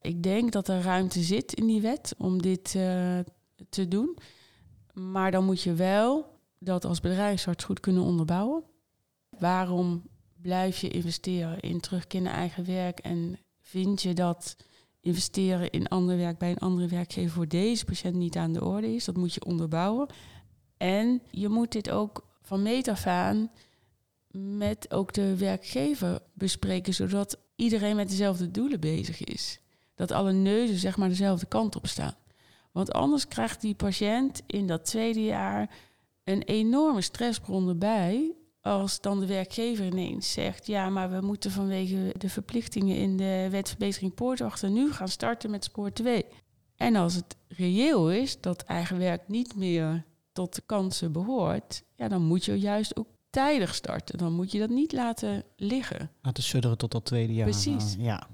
Ik 0.00 0.22
denk 0.22 0.52
dat 0.52 0.68
er 0.68 0.82
ruimte 0.82 1.22
zit 1.22 1.54
in 1.54 1.66
die 1.66 1.80
wet 1.80 2.14
om 2.18 2.42
dit 2.42 2.74
uh, 2.74 3.18
te 3.68 3.88
doen. 3.88 4.18
Maar 4.92 5.30
dan 5.30 5.44
moet 5.44 5.62
je 5.62 5.74
wel 5.74 6.38
dat 6.58 6.84
als 6.84 7.00
bedrijfsarts 7.00 7.64
goed 7.64 7.80
kunnen 7.80 8.02
onderbouwen. 8.02 8.64
Waarom 9.38 10.02
blijf 10.42 10.78
je 10.78 10.88
investeren 10.88 11.60
in 11.60 11.80
terugkeer 11.80 12.22
naar 12.22 12.34
eigen 12.34 12.64
werk 12.66 12.98
en 12.98 13.38
vind 13.60 14.02
je 14.02 14.14
dat 14.14 14.56
investeren 15.00 15.70
in 15.70 15.88
ander 15.88 16.16
werk 16.16 16.38
bij 16.38 16.50
een 16.50 16.58
andere 16.58 16.88
werkgever 16.88 17.30
voor 17.30 17.48
deze 17.48 17.84
patiënt 17.84 18.14
niet 18.14 18.36
aan 18.36 18.52
de 18.52 18.64
orde 18.64 18.94
is. 18.94 19.04
Dat 19.04 19.16
moet 19.16 19.34
je 19.34 19.44
onderbouwen. 19.44 20.08
En 20.76 21.22
je 21.30 21.48
moet 21.48 21.72
dit 21.72 21.90
ook 21.90 22.26
van 22.42 22.62
meet 22.62 22.88
af 22.88 23.06
aan 23.06 23.50
met 24.32 24.90
ook 24.90 25.12
de 25.12 25.36
werkgever 25.36 26.20
bespreken, 26.32 26.94
zodat 26.94 27.38
iedereen 27.56 27.96
met 27.96 28.08
dezelfde 28.08 28.50
doelen 28.50 28.80
bezig 28.80 29.24
is. 29.24 29.60
Dat 29.94 30.10
alle 30.10 30.32
neuzen 30.32 30.78
zeg 30.78 30.96
maar 30.96 31.08
dezelfde 31.08 31.46
kant 31.46 31.76
op 31.76 31.86
staan. 31.86 32.14
Want 32.72 32.92
anders 32.92 33.28
krijgt 33.28 33.60
die 33.60 33.74
patiënt 33.74 34.42
in 34.46 34.66
dat 34.66 34.84
tweede 34.84 35.24
jaar 35.24 35.70
een 36.24 36.42
enorme 36.42 37.00
stressbron 37.00 37.68
erbij 37.68 38.34
als 38.60 39.00
dan 39.00 39.20
de 39.20 39.26
werkgever 39.26 39.86
ineens 39.86 40.32
zegt: 40.32 40.66
ja, 40.66 40.88
maar 40.88 41.10
we 41.10 41.20
moeten 41.20 41.50
vanwege 41.50 42.14
de 42.18 42.28
verplichtingen 42.28 42.96
in 42.96 43.16
de 43.16 43.48
wetverbetering 43.50 44.14
poortwachter 44.14 44.70
nu 44.70 44.92
gaan 44.92 45.08
starten 45.08 45.50
met 45.50 45.64
spoor 45.64 45.92
2. 45.92 46.24
En 46.76 46.96
als 46.96 47.14
het 47.14 47.36
reëel 47.48 48.10
is 48.10 48.40
dat 48.40 48.62
eigen 48.62 48.98
werk 48.98 49.28
niet 49.28 49.56
meer 49.56 50.04
tot 50.32 50.54
de 50.54 50.62
kansen 50.66 51.12
behoort, 51.12 51.82
ja, 51.96 52.08
dan 52.08 52.22
moet 52.22 52.44
je 52.44 52.58
juist 52.58 52.96
ook 52.96 53.08
tijdig 53.30 53.74
starten. 53.74 54.18
Dan 54.18 54.32
moet 54.32 54.52
je 54.52 54.58
dat 54.58 54.70
niet 54.70 54.92
laten 54.92 55.44
liggen. 55.56 56.10
Laten 56.22 56.42
sudderen 56.42 56.78
tot 56.78 56.92
dat 56.92 57.04
tweede 57.04 57.34
jaar. 57.34 57.48
Precies. 57.48 57.96
Uh, 57.96 58.04
ja. 58.04 58.26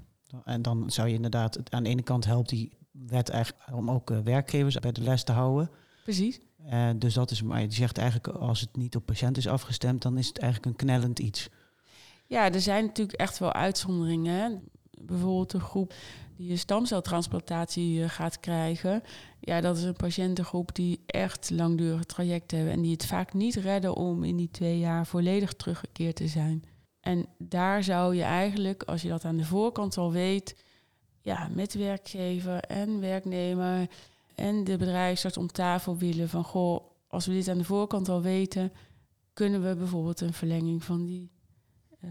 En 0.44 0.62
dan 0.62 0.90
zou 0.90 1.08
je 1.08 1.14
inderdaad, 1.14 1.70
aan 1.70 1.82
de 1.82 1.88
ene 1.88 2.02
kant 2.02 2.24
helpt 2.24 2.48
die 2.48 2.72
wet 2.90 3.28
eigenlijk 3.28 3.76
om 3.76 3.90
ook 3.90 4.10
uh, 4.10 4.18
werkgevers 4.18 4.78
bij 4.78 4.92
de 4.92 5.00
les 5.00 5.24
te 5.24 5.32
houden. 5.32 5.70
Precies. 6.02 6.40
Uh, 6.70 6.90
dus 6.96 7.14
dat 7.14 7.30
is, 7.30 7.42
maar 7.42 7.60
je 7.60 7.72
zegt 7.72 7.98
eigenlijk, 7.98 8.28
als 8.28 8.60
het 8.60 8.76
niet 8.76 8.96
op 8.96 9.06
patiënt 9.06 9.36
is 9.36 9.48
afgestemd, 9.48 10.02
dan 10.02 10.18
is 10.18 10.28
het 10.28 10.38
eigenlijk 10.38 10.72
een 10.72 10.86
knellend 10.86 11.18
iets. 11.18 11.48
Ja, 12.26 12.52
er 12.52 12.60
zijn 12.60 12.84
natuurlijk 12.84 13.18
echt 13.18 13.38
wel 13.38 13.52
uitzonderingen. 13.52 14.62
Bijvoorbeeld 15.00 15.52
een 15.52 15.60
groep 15.60 15.94
die 16.36 16.50
een 16.50 16.58
stamceltransplantatie 16.58 17.98
uh, 17.98 18.08
gaat 18.08 18.40
krijgen. 18.40 19.02
Ja, 19.40 19.60
dat 19.60 19.76
is 19.76 19.82
een 19.82 19.96
patiëntengroep 19.96 20.74
die 20.74 21.00
echt 21.06 21.50
langdurige 21.50 22.04
trajecten 22.04 22.56
hebben 22.56 22.74
en 22.74 22.82
die 22.82 22.92
het 22.92 23.06
vaak 23.06 23.32
niet 23.32 23.54
redden 23.54 23.94
om 23.94 24.24
in 24.24 24.36
die 24.36 24.50
twee 24.50 24.78
jaar 24.78 25.06
volledig 25.06 25.52
teruggekeerd 25.52 26.16
te 26.16 26.28
zijn. 26.28 26.64
En 27.00 27.26
daar 27.38 27.84
zou 27.84 28.14
je 28.14 28.22
eigenlijk, 28.22 28.82
als 28.82 29.02
je 29.02 29.08
dat 29.08 29.24
aan 29.24 29.36
de 29.36 29.44
voorkant 29.44 29.96
al 29.96 30.12
weet, 30.12 30.56
ja, 31.20 31.48
met 31.54 31.74
werkgever 31.74 32.60
en 32.60 33.00
werknemer 33.00 33.88
en 34.34 34.64
de 34.64 34.76
bedrijfsarts 34.76 35.36
om 35.36 35.46
tafel 35.46 35.96
willen 35.96 36.28
van 36.28 36.44
goh, 36.44 36.80
als 37.08 37.26
we 37.26 37.32
dit 37.32 37.48
aan 37.48 37.58
de 37.58 37.64
voorkant 37.64 38.08
al 38.08 38.22
weten, 38.22 38.72
kunnen 39.32 39.68
we 39.68 39.76
bijvoorbeeld 39.76 40.20
een 40.20 40.32
verlenging 40.32 40.84
van 40.84 41.04
die 41.04 41.30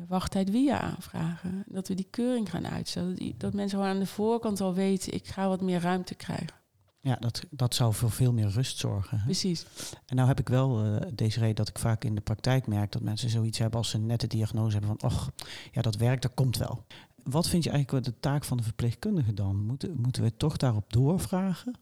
wachttijd 0.07 0.49
via 0.49 0.79
aanvragen. 0.79 1.63
Dat 1.67 1.87
we 1.87 1.93
die 1.93 2.07
keuring 2.09 2.49
gaan 2.49 2.67
uitstellen. 2.67 3.09
Dat, 3.09 3.17
die, 3.17 3.35
dat 3.37 3.53
mensen 3.53 3.77
gewoon 3.77 3.93
aan 3.93 3.99
de 3.99 4.07
voorkant 4.07 4.61
al 4.61 4.73
weten, 4.73 5.13
ik 5.13 5.27
ga 5.27 5.47
wat 5.47 5.61
meer 5.61 5.81
ruimte 5.81 6.15
krijgen. 6.15 6.63
Ja, 6.99 7.15
dat, 7.19 7.43
dat 7.49 7.75
zou 7.75 7.93
voor 7.93 8.11
veel 8.11 8.33
meer 8.33 8.47
rust 8.47 8.77
zorgen. 8.77 9.17
Hè? 9.17 9.23
Precies. 9.23 9.65
En 10.05 10.15
nou 10.15 10.27
heb 10.27 10.39
ik 10.39 10.49
wel 10.49 10.85
uh, 10.85 11.01
deze 11.13 11.39
reden 11.39 11.55
dat 11.55 11.69
ik 11.69 11.79
vaak 11.79 12.03
in 12.03 12.15
de 12.15 12.21
praktijk 12.21 12.67
merk 12.67 12.91
dat 12.91 13.01
mensen 13.01 13.29
zoiets 13.29 13.57
hebben 13.57 13.77
als 13.77 13.89
ze 13.89 13.97
een 13.97 14.05
nette 14.05 14.27
diagnose 14.27 14.77
hebben 14.77 14.97
van, 14.99 15.09
och, 15.09 15.31
ja, 15.71 15.81
dat 15.81 15.95
werkt, 15.95 16.21
dat 16.21 16.33
komt 16.33 16.57
wel. 16.57 16.85
Wat 17.23 17.47
vind 17.47 17.63
je 17.63 17.69
eigenlijk 17.69 18.05
de 18.05 18.19
taak 18.19 18.43
van 18.43 18.57
de 18.57 18.63
verpleegkundige 18.63 19.33
dan? 19.33 19.65
Moeten, 19.65 19.95
moeten 20.01 20.23
we 20.23 20.37
toch 20.37 20.57
daarop 20.57 20.93
doorvragen? 20.93 21.75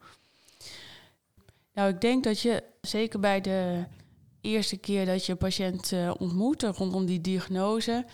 Nou, 1.73 1.89
ik 1.89 2.01
denk 2.01 2.23
dat 2.23 2.39
je 2.39 2.63
zeker 2.81 3.19
bij 3.19 3.41
de 3.41 3.85
eerste 4.43 4.77
keer 4.77 5.05
dat 5.05 5.25
je 5.25 5.31
een 5.31 5.37
patiënt 5.37 5.91
uh, 5.91 6.11
ontmoet 6.17 6.63
rondom 6.63 7.05
die 7.05 7.21
diagnose, 7.21 8.05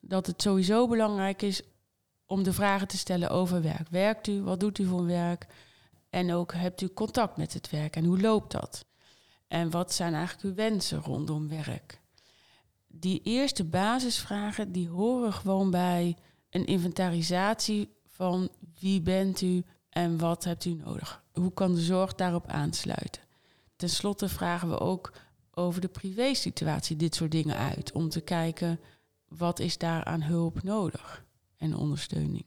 dat 0.00 0.26
het 0.26 0.42
sowieso 0.42 0.88
belangrijk 0.88 1.42
is 1.42 1.62
om 2.26 2.42
de 2.42 2.52
vragen 2.52 2.88
te 2.88 2.98
stellen 2.98 3.30
over 3.30 3.62
werk. 3.62 3.88
Werkt 3.88 4.26
u? 4.26 4.42
Wat 4.42 4.60
doet 4.60 4.78
u 4.78 4.84
voor 4.84 5.06
werk? 5.06 5.46
En 6.10 6.32
ook 6.32 6.52
hebt 6.52 6.80
u 6.80 6.88
contact 6.88 7.36
met 7.36 7.52
het 7.52 7.70
werk 7.70 7.96
en 7.96 8.04
hoe 8.04 8.20
loopt 8.20 8.52
dat? 8.52 8.84
En 9.48 9.70
wat 9.70 9.92
zijn 9.92 10.14
eigenlijk 10.14 10.44
uw 10.44 10.54
wensen 10.54 11.00
rondom 11.00 11.48
werk? 11.48 12.00
Die 12.86 13.20
eerste 13.22 13.64
basisvragen 13.64 14.72
die 14.72 14.88
horen 14.88 15.32
gewoon 15.32 15.70
bij 15.70 16.16
een 16.50 16.66
inventarisatie 16.66 17.88
van 18.06 18.48
wie 18.78 19.00
bent 19.00 19.40
u 19.40 19.64
en 19.88 20.18
wat 20.18 20.44
hebt 20.44 20.64
u 20.64 20.72
nodig? 20.72 21.22
Hoe 21.32 21.52
kan 21.52 21.74
de 21.74 21.80
zorg 21.80 22.14
daarop 22.14 22.46
aansluiten? 22.46 23.22
Ten 23.76 23.90
slotte 23.90 24.28
vragen 24.28 24.68
we 24.68 24.78
ook 24.78 25.12
over 25.50 25.80
de 25.80 25.88
privésituatie 25.88 26.96
dit 26.96 27.14
soort 27.14 27.30
dingen 27.30 27.56
uit. 27.56 27.92
Om 27.92 28.08
te 28.08 28.20
kijken 28.20 28.80
wat 29.28 29.58
is 29.58 29.78
daar 29.78 30.04
aan 30.04 30.22
hulp 30.22 30.62
nodig 30.62 31.24
en 31.56 31.76
ondersteuning. 31.76 32.46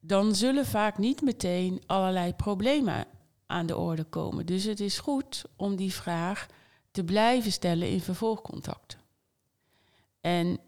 Dan 0.00 0.34
zullen 0.34 0.66
vaak 0.66 0.98
niet 0.98 1.20
meteen 1.20 1.82
allerlei 1.86 2.34
problemen 2.34 3.06
aan 3.46 3.66
de 3.66 3.76
orde 3.76 4.04
komen. 4.04 4.46
Dus 4.46 4.64
het 4.64 4.80
is 4.80 4.98
goed 4.98 5.44
om 5.56 5.76
die 5.76 5.92
vraag 5.92 6.46
te 6.90 7.04
blijven 7.04 7.52
stellen 7.52 7.88
in 7.88 8.00
vervolgcontacten. 8.00 8.98
En 10.20 10.58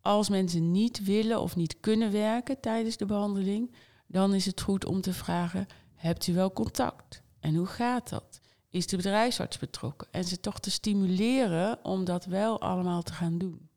als 0.00 0.28
mensen 0.28 0.70
niet 0.70 1.04
willen 1.04 1.40
of 1.40 1.56
niet 1.56 1.80
kunnen 1.80 2.12
werken 2.12 2.60
tijdens 2.60 2.96
de 2.96 3.06
behandeling, 3.06 3.74
dan 4.06 4.34
is 4.34 4.46
het 4.46 4.60
goed 4.60 4.84
om 4.84 5.00
te 5.00 5.12
vragen: 5.12 5.66
hebt 5.94 6.26
u 6.26 6.34
wel 6.34 6.52
contact? 6.52 7.22
En 7.40 7.54
hoe 7.54 7.66
gaat 7.66 8.08
dat? 8.08 8.40
Is 8.70 8.86
de 8.86 8.96
bedrijfsarts 8.96 9.58
betrokken? 9.58 10.08
En 10.10 10.24
ze 10.24 10.40
toch 10.40 10.58
te 10.58 10.70
stimuleren 10.70 11.78
om 11.82 12.04
dat 12.04 12.24
wel 12.24 12.60
allemaal 12.60 13.02
te 13.02 13.12
gaan 13.12 13.38
doen. 13.38 13.68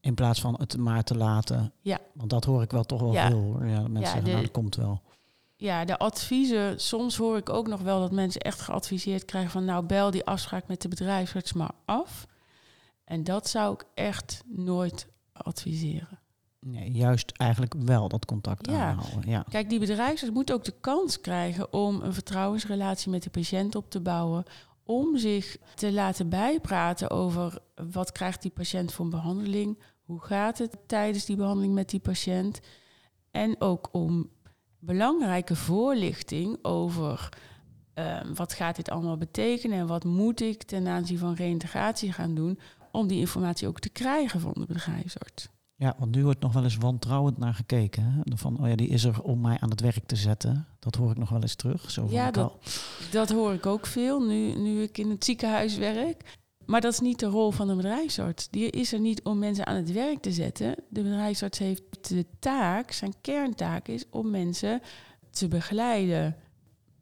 In 0.00 0.14
plaats 0.14 0.40
van 0.40 0.54
het 0.58 0.76
maar 0.76 1.04
te 1.04 1.16
laten. 1.16 1.72
Ja. 1.80 2.00
Want 2.12 2.30
dat 2.30 2.44
hoor 2.44 2.62
ik 2.62 2.70
wel 2.70 2.84
toch 2.84 3.00
wel 3.00 3.12
veel 3.12 3.40
hoor. 3.40 3.66
Ja, 3.66 3.80
mensen 3.80 4.00
ja, 4.00 4.06
zeggen, 4.06 4.30
nou, 4.30 4.42
dat 4.42 4.50
komt 4.50 4.76
wel. 4.76 5.02
Ja, 5.56 5.84
de 5.84 5.98
adviezen. 5.98 6.80
Soms 6.80 7.16
hoor 7.16 7.36
ik 7.36 7.48
ook 7.48 7.66
nog 7.66 7.80
wel 7.80 8.00
dat 8.00 8.12
mensen 8.12 8.40
echt 8.40 8.60
geadviseerd 8.60 9.24
krijgen 9.24 9.50
van 9.50 9.64
nou 9.64 9.86
bel 9.86 10.10
die 10.10 10.24
afspraak 10.24 10.68
met 10.68 10.82
de 10.82 10.88
bedrijfsarts 10.88 11.52
maar 11.52 11.72
af. 11.84 12.26
En 13.04 13.24
dat 13.24 13.48
zou 13.48 13.74
ik 13.74 13.84
echt 13.94 14.42
nooit 14.46 15.06
adviseren. 15.32 16.18
Nee, 16.66 16.92
juist 16.92 17.30
eigenlijk 17.30 17.74
wel 17.78 18.08
dat 18.08 18.24
contact 18.24 18.70
ja. 18.70 18.88
aanhouden. 18.88 19.30
Ja. 19.30 19.44
Kijk, 19.48 19.68
die 19.68 19.78
bedrijfsarts 19.78 20.34
moet 20.34 20.52
ook 20.52 20.64
de 20.64 20.74
kans 20.80 21.20
krijgen 21.20 21.72
om 21.72 22.02
een 22.02 22.14
vertrouwensrelatie 22.14 23.10
met 23.10 23.22
de 23.22 23.30
patiënt 23.30 23.74
op 23.74 23.90
te 23.90 24.00
bouwen. 24.00 24.44
Om 24.84 25.16
zich 25.16 25.56
te 25.74 25.92
laten 25.92 26.28
bijpraten 26.28 27.10
over 27.10 27.58
wat 27.92 28.12
krijgt 28.12 28.42
die 28.42 28.50
patiënt 28.50 28.92
voor 28.92 29.04
een 29.04 29.10
behandeling. 29.10 29.78
Hoe 30.04 30.20
gaat 30.20 30.58
het 30.58 30.76
tijdens 30.86 31.24
die 31.24 31.36
behandeling 31.36 31.74
met 31.74 31.90
die 31.90 32.00
patiënt? 32.00 32.60
En 33.30 33.60
ook 33.60 33.88
om 33.92 34.30
belangrijke 34.78 35.56
voorlichting 35.56 36.58
over 36.62 37.28
ehm, 37.94 38.34
wat 38.34 38.52
gaat 38.52 38.76
dit 38.76 38.90
allemaal 38.90 39.16
betekenen 39.16 39.78
en 39.78 39.86
wat 39.86 40.04
moet 40.04 40.40
ik 40.40 40.62
ten 40.62 40.86
aanzien 40.86 41.18
van 41.18 41.34
reïntegratie 41.34 42.12
gaan 42.12 42.34
doen 42.34 42.58
om 42.90 43.06
die 43.06 43.20
informatie 43.20 43.68
ook 43.68 43.80
te 43.80 43.88
krijgen 43.88 44.40
van 44.40 44.52
de 44.52 44.66
bedrijfsarts. 44.66 45.48
Ja, 45.76 45.94
want 45.98 46.14
nu 46.14 46.24
wordt 46.24 46.40
nog 46.40 46.52
wel 46.52 46.62
eens 46.62 46.76
wantrouwend 46.76 47.38
naar 47.38 47.54
gekeken. 47.54 48.04
Hè? 48.04 48.36
Van, 48.36 48.60
oh 48.60 48.68
ja, 48.68 48.76
die 48.76 48.88
is 48.88 49.04
er 49.04 49.22
om 49.22 49.40
mij 49.40 49.60
aan 49.60 49.70
het 49.70 49.80
werk 49.80 50.06
te 50.06 50.16
zetten. 50.16 50.66
Dat 50.78 50.94
hoor 50.94 51.10
ik 51.10 51.18
nog 51.18 51.28
wel 51.28 51.42
eens 51.42 51.54
terug. 51.54 51.90
Zo 51.90 52.06
ja, 52.10 52.30
dat, 52.30 52.52
dat 53.10 53.30
hoor 53.30 53.52
ik 53.52 53.66
ook 53.66 53.86
veel, 53.86 54.20
nu, 54.20 54.54
nu 54.54 54.82
ik 54.82 54.98
in 54.98 55.10
het 55.10 55.24
ziekenhuis 55.24 55.76
werk. 55.76 56.38
Maar 56.66 56.80
dat 56.80 56.92
is 56.92 57.00
niet 57.00 57.18
de 57.18 57.26
rol 57.26 57.50
van 57.50 57.68
de 57.68 57.74
bedrijfsarts. 57.74 58.48
Die 58.48 58.70
is 58.70 58.92
er 58.92 59.00
niet 59.00 59.22
om 59.22 59.38
mensen 59.38 59.66
aan 59.66 59.76
het 59.76 59.92
werk 59.92 60.20
te 60.20 60.32
zetten. 60.32 60.74
De 60.88 61.02
bedrijfsarts 61.02 61.58
heeft 61.58 62.08
de 62.08 62.26
taak, 62.38 62.90
zijn 62.90 63.14
kerntaak 63.20 63.88
is 63.88 64.04
om 64.10 64.30
mensen 64.30 64.80
te 65.30 65.48
begeleiden 65.48 66.36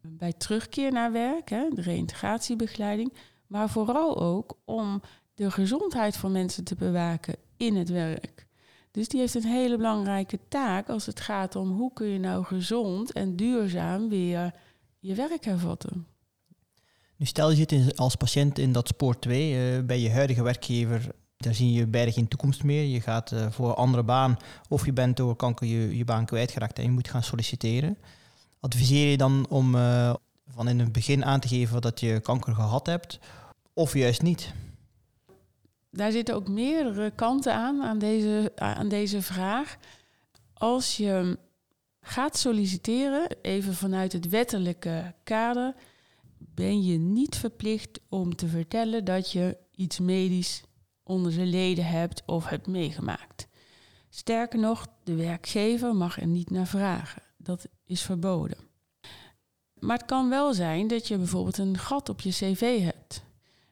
bij 0.01 0.33
terugkeer 0.33 0.91
naar 0.91 1.11
werk, 1.11 1.49
hè, 1.49 1.69
de 1.69 1.81
reïntegratiebegeleiding. 1.81 3.13
Maar 3.47 3.69
vooral 3.69 4.21
ook 4.21 4.57
om 4.65 5.01
de 5.33 5.51
gezondheid 5.51 6.17
van 6.17 6.31
mensen 6.31 6.63
te 6.63 6.75
bewaken 6.75 7.35
in 7.57 7.75
het 7.75 7.89
werk. 7.89 8.47
Dus 8.93 9.07
die 9.07 9.19
heeft 9.19 9.35
een 9.35 9.43
hele 9.43 9.77
belangrijke 9.77 10.39
taak 10.47 10.89
als 10.89 11.05
het 11.05 11.19
gaat 11.19 11.55
om 11.55 11.71
hoe 11.71 11.93
kun 11.93 12.07
je 12.07 12.19
nou 12.19 12.43
gezond 12.43 13.11
en 13.11 13.35
duurzaam 13.35 14.09
weer 14.09 14.53
je 14.99 15.15
werk 15.15 15.45
hervatten. 15.45 16.07
Nu 17.15 17.25
stel 17.25 17.49
je 17.51 17.55
zit 17.55 17.97
als 17.97 18.15
patiënt 18.15 18.59
in 18.59 18.71
dat 18.71 18.87
spoor 18.87 19.19
2 19.19 19.77
uh, 19.77 19.85
bij 19.85 19.99
je 19.99 20.11
huidige 20.11 20.43
werkgever. 20.43 21.15
Daar 21.37 21.53
zie 21.53 21.73
je 21.73 21.87
bijna 21.87 22.11
geen 22.11 22.27
toekomst 22.27 22.63
meer. 22.63 22.83
Je 22.83 23.01
gaat 23.01 23.31
uh, 23.31 23.51
voor 23.51 23.69
een 23.69 23.75
andere 23.75 24.03
baan 24.03 24.37
of 24.69 24.85
je 24.85 24.93
bent 24.93 25.17
door 25.17 25.35
kanker 25.35 25.67
je, 25.67 25.97
je 25.97 26.05
baan 26.05 26.25
kwijtgeraakt 26.25 26.77
en 26.77 26.83
je 26.83 26.91
moet 26.91 27.09
gaan 27.09 27.23
solliciteren. 27.23 27.97
Adviseer 28.59 29.11
je 29.11 29.17
dan 29.17 29.45
om 29.49 29.75
uh, 29.75 30.13
van 30.47 30.67
in 30.67 30.79
het 30.79 30.91
begin 30.91 31.25
aan 31.25 31.39
te 31.39 31.47
geven 31.47 31.81
dat 31.81 31.99
je 31.99 32.19
kanker 32.19 32.53
gehad 32.53 32.85
hebt 32.85 33.19
of 33.73 33.93
juist 33.93 34.21
niet? 34.21 34.53
Daar 35.95 36.11
zitten 36.11 36.35
ook 36.35 36.47
meerdere 36.47 37.11
kanten 37.11 37.53
aan, 37.53 37.81
aan 37.83 37.99
deze, 37.99 38.51
aan 38.55 38.87
deze 38.87 39.21
vraag. 39.21 39.77
Als 40.53 40.97
je 40.97 41.37
gaat 42.01 42.37
solliciteren, 42.37 43.27
even 43.41 43.73
vanuit 43.73 44.13
het 44.13 44.29
wettelijke 44.29 45.13
kader, 45.23 45.75
ben 46.37 46.83
je 46.83 46.97
niet 46.97 47.35
verplicht 47.35 47.99
om 48.09 48.35
te 48.35 48.47
vertellen 48.47 49.05
dat 49.05 49.31
je 49.31 49.57
iets 49.75 49.99
medisch 49.99 50.63
onder 51.03 51.31
zijn 51.31 51.49
leden 51.49 51.85
hebt 51.85 52.23
of 52.25 52.49
hebt 52.49 52.67
meegemaakt. 52.67 53.47
Sterker 54.09 54.59
nog, 54.59 54.87
de 55.03 55.15
werkgever 55.15 55.95
mag 55.95 56.21
er 56.21 56.27
niet 56.27 56.49
naar 56.49 56.67
vragen. 56.67 57.21
Dat 57.37 57.67
is 57.85 58.01
verboden. 58.01 58.57
Maar 59.79 59.97
het 59.97 60.05
kan 60.05 60.29
wel 60.29 60.53
zijn 60.53 60.87
dat 60.87 61.07
je 61.07 61.17
bijvoorbeeld 61.17 61.57
een 61.57 61.77
gat 61.77 62.09
op 62.09 62.21
je 62.21 62.29
cv 62.29 62.83
hebt. 62.83 63.23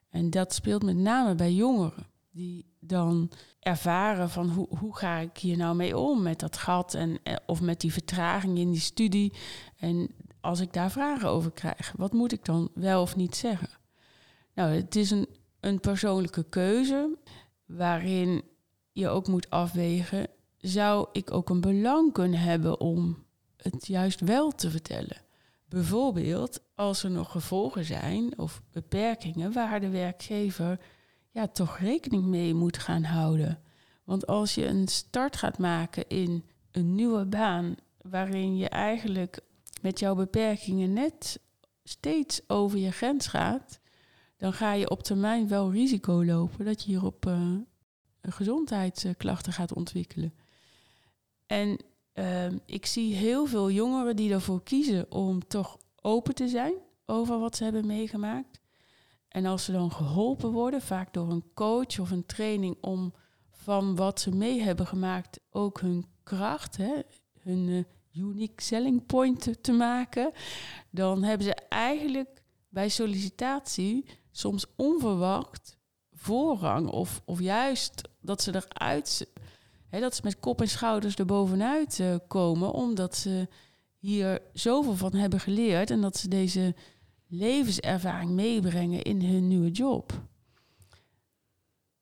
En 0.10 0.30
dat 0.30 0.54
speelt 0.54 0.84
met 0.84 0.96
name 0.96 1.36
bij 1.36 1.54
jongeren 1.54 2.10
die 2.32 2.66
dan 2.80 3.32
ervaren 3.60 4.30
van 4.30 4.50
hoe, 4.50 4.68
hoe 4.78 4.98
ga 4.98 5.18
ik 5.18 5.38
hier 5.38 5.58
nou 5.58 5.76
mee 5.76 5.98
om 5.98 6.22
met 6.22 6.40
dat 6.40 6.58
gat 6.58 6.94
en, 6.94 7.20
eh, 7.24 7.36
of 7.46 7.62
met 7.62 7.82
die 7.82 7.94
vertraging 7.94 8.58
in 8.58 8.72
die 8.72 8.80
studie. 8.80 9.34
En 9.78 10.10
als 10.42 10.60
ik 10.60 10.74
daar 10.74 10.92
vragen 10.92 11.30
over 11.30 11.52
krijg, 11.52 11.94
wat 11.98 12.14
moet 12.14 12.32
ik 12.32 12.46
dan 12.46 12.70
wel 12.74 13.02
of 13.02 13.16
niet 13.16 13.36
zeggen? 13.36 13.70
Nou, 14.54 14.72
het 14.72 14.96
is 14.96 15.12
een, 15.12 15.28
een 15.60 15.80
persoonlijke 15.80 16.44
keuze 16.44 17.18
waarin 17.66 18.44
je 18.92 19.10
ook 19.10 19.28
moet 19.28 19.50
afwegen, 19.50 20.28
zou 20.58 21.08
ik 21.12 21.32
ook 21.32 21.50
een 21.50 21.62
belang 21.62 22.14
kunnen 22.14 22.40
hebben 22.40 22.80
om 22.80 23.24
het 23.58 23.88
juist 23.88 24.20
wel 24.20 24.52
te 24.52 24.70
vertellen? 24.70 25.22
Bijvoorbeeld 25.70 26.62
als 26.76 27.04
er 27.04 27.12
nog 27.12 27.32
gevolgen 27.32 27.86
zijn 27.86 28.40
of 28.40 28.62
beperkingen 28.72 29.54
waar 29.54 29.80
de 29.80 29.90
werkgever 29.90 30.80
ja, 31.32 31.48
toch 31.48 31.78
rekening 31.78 32.24
mee 32.24 32.54
moet 32.54 32.78
gaan 32.78 33.04
houden. 33.04 33.62
Want 34.04 34.28
als 34.28 34.56
je 34.56 34.68
een 34.68 34.88
start 34.88 35.36
gaat 35.36 35.58
maken 35.58 36.08
in 36.08 36.46
een 36.72 36.96
nieuwe 36.96 37.26
baan, 37.26 37.76
waarin 38.02 38.58
je 38.58 38.70
eigenlijk 38.70 39.40
met 39.82 40.00
jouw 40.00 40.16
beperkingen 40.16 40.94
net 40.94 41.40
steeds 41.84 42.42
over 42.48 42.80
je 42.80 42.92
grens 42.92 43.28
gaat, 43.28 43.80
dan 44.38 44.54
ga 44.54 44.74
je 44.74 44.90
op 44.90 45.04
termijn 45.04 45.48
wel 45.48 45.72
risico 45.72 46.26
lopen 46.26 46.66
dat 46.66 46.84
je 46.84 46.90
hierop 46.90 47.26
uh, 47.26 47.56
gezondheidsklachten 48.22 49.54
gaat 49.54 49.74
ontwikkelen. 49.74 50.34
En 51.46 51.78
uh, 52.14 52.52
ik 52.66 52.86
zie 52.86 53.16
heel 53.16 53.46
veel 53.46 53.72
jongeren 53.72 54.16
die 54.16 54.34
ervoor 54.34 54.64
kiezen 54.64 55.12
om 55.12 55.48
toch 55.48 55.78
open 56.02 56.36
te 56.36 56.48
zijn 56.48 56.74
over 57.06 57.40
wat 57.40 57.56
ze 57.56 57.64
hebben 57.64 57.86
meegemaakt. 57.86 58.61
En 59.32 59.46
als 59.46 59.64
ze 59.64 59.72
dan 59.72 59.92
geholpen 59.92 60.52
worden, 60.52 60.82
vaak 60.82 61.14
door 61.14 61.32
een 61.32 61.52
coach 61.54 62.00
of 62.00 62.12
een 62.12 62.26
training, 62.26 62.78
om 62.82 63.14
van 63.52 63.96
wat 63.96 64.20
ze 64.20 64.36
mee 64.36 64.62
hebben 64.62 64.88
gemaakt 64.88 65.40
ook 65.50 65.80
hun 65.80 66.06
kracht, 66.24 66.78
hè, 66.78 66.94
hun 67.40 67.68
uh, 67.68 67.84
unique 68.14 68.64
selling 68.64 69.06
point 69.06 69.64
te, 69.64 69.72
maken, 69.72 70.32
dan 70.90 71.24
hebben 71.24 71.48
ze 71.48 71.56
eigenlijk 71.70 72.44
bij 72.70 72.90
sollicitatie 72.90 74.06
soms 74.32 74.66
onverwacht 74.76 75.78
voorrang 76.12 76.90
of, 76.90 77.22
of 77.26 77.40
juist 77.40 78.02
dat 78.22 78.42
ze 78.42 78.56
eruit, 78.56 79.28
hè, 79.88 80.00
dat 80.00 80.16
ze 80.16 80.22
met 80.24 80.40
kop 80.40 80.62
en 80.62 80.70
schouders 80.70 81.16
er 81.16 81.26
bovenuit 81.26 82.00
uh, 82.00 82.16
komen, 82.28 82.72
omdat 82.72 83.16
ze 83.16 83.48
hier 83.98 84.42
zoveel 84.54 84.96
van 84.96 85.14
hebben 85.14 85.40
geleerd 85.40 85.90
en 85.90 86.02
dat 86.02 86.18
ze 86.18 86.28
deze 86.28 86.76
levenservaring 87.32 88.32
meebrengen 88.32 89.02
in 89.02 89.22
hun 89.22 89.48
nieuwe 89.48 89.72
job. 89.72 90.22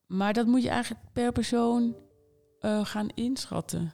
Maar 0.05 0.33
dat 0.33 0.47
moet 0.47 0.63
je 0.63 0.69
eigenlijk 0.69 1.11
per 1.13 1.31
persoon 1.31 1.95
uh, 2.61 2.85
gaan 2.85 3.09
inschatten. 3.09 3.93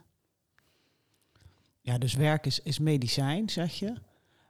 Ja, 1.82 1.98
dus 1.98 2.14
werk 2.14 2.46
is, 2.46 2.60
is 2.60 2.80
medicijn, 2.80 3.50
zeg 3.50 3.80
je. 3.80 3.94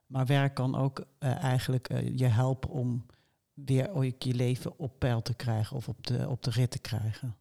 Maar 0.08 0.26
werk 0.26 0.54
kan 0.54 0.76
ook 0.76 1.06
eh, 1.20 1.44
eigenlijk 1.44 1.90
eh, 1.90 2.18
je 2.18 2.26
helpen 2.26 2.70
om 2.70 3.06
weer 3.54 3.94
ooit 3.94 4.24
je 4.24 4.34
leven 4.34 4.80
op 4.80 5.00
peil 5.00 5.22
te 5.22 5.34
krijgen 5.34 5.76
of 5.76 5.88
op 5.88 6.08
de, 6.08 6.30
op 6.30 6.44
de 6.44 6.50
rit 6.50 6.72
te 6.72 6.80
krijgen. 6.80 7.36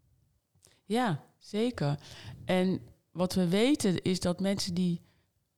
Ja, 0.85 1.25
zeker. 1.39 1.99
En 2.45 2.81
wat 3.11 3.35
we 3.35 3.49
weten 3.49 4.03
is 4.03 4.21
dat 4.21 4.41
mensen 4.41 4.75
die 4.75 5.01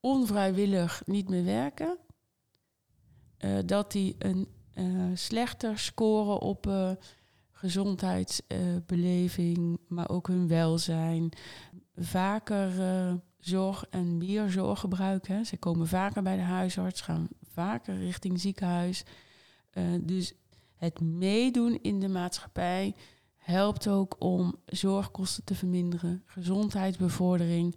onvrijwillig 0.00 1.02
niet 1.06 1.28
meer 1.28 1.44
werken, 1.44 1.98
eh, 3.38 3.58
dat 3.66 3.92
die 3.92 4.16
een 4.18 4.48
slechter 5.14 5.78
scoren 5.78 6.40
op 6.40 6.96
gezondheidsbeleving, 7.52 9.78
maar 9.88 10.08
ook 10.08 10.26
hun 10.26 10.48
welzijn. 10.48 11.32
Vaker 11.96 12.70
zorg 13.38 13.84
en 13.90 14.18
meer 14.18 14.50
zorg 14.50 14.80
gebruiken. 14.80 15.46
Ze 15.46 15.56
komen 15.56 15.86
vaker 15.86 16.22
bij 16.22 16.36
de 16.36 16.42
huisarts, 16.42 17.00
gaan 17.00 17.28
vaker 17.52 17.98
richting 17.98 18.40
ziekenhuis. 18.40 19.04
Dus 20.00 20.34
het 20.76 21.00
meedoen 21.00 21.78
in 21.82 22.00
de 22.00 22.08
maatschappij 22.08 22.94
helpt 23.36 23.88
ook 23.88 24.16
om 24.18 24.54
zorgkosten 24.66 25.44
te 25.44 25.54
verminderen, 25.54 26.22
gezondheidsbevordering. 26.26 27.76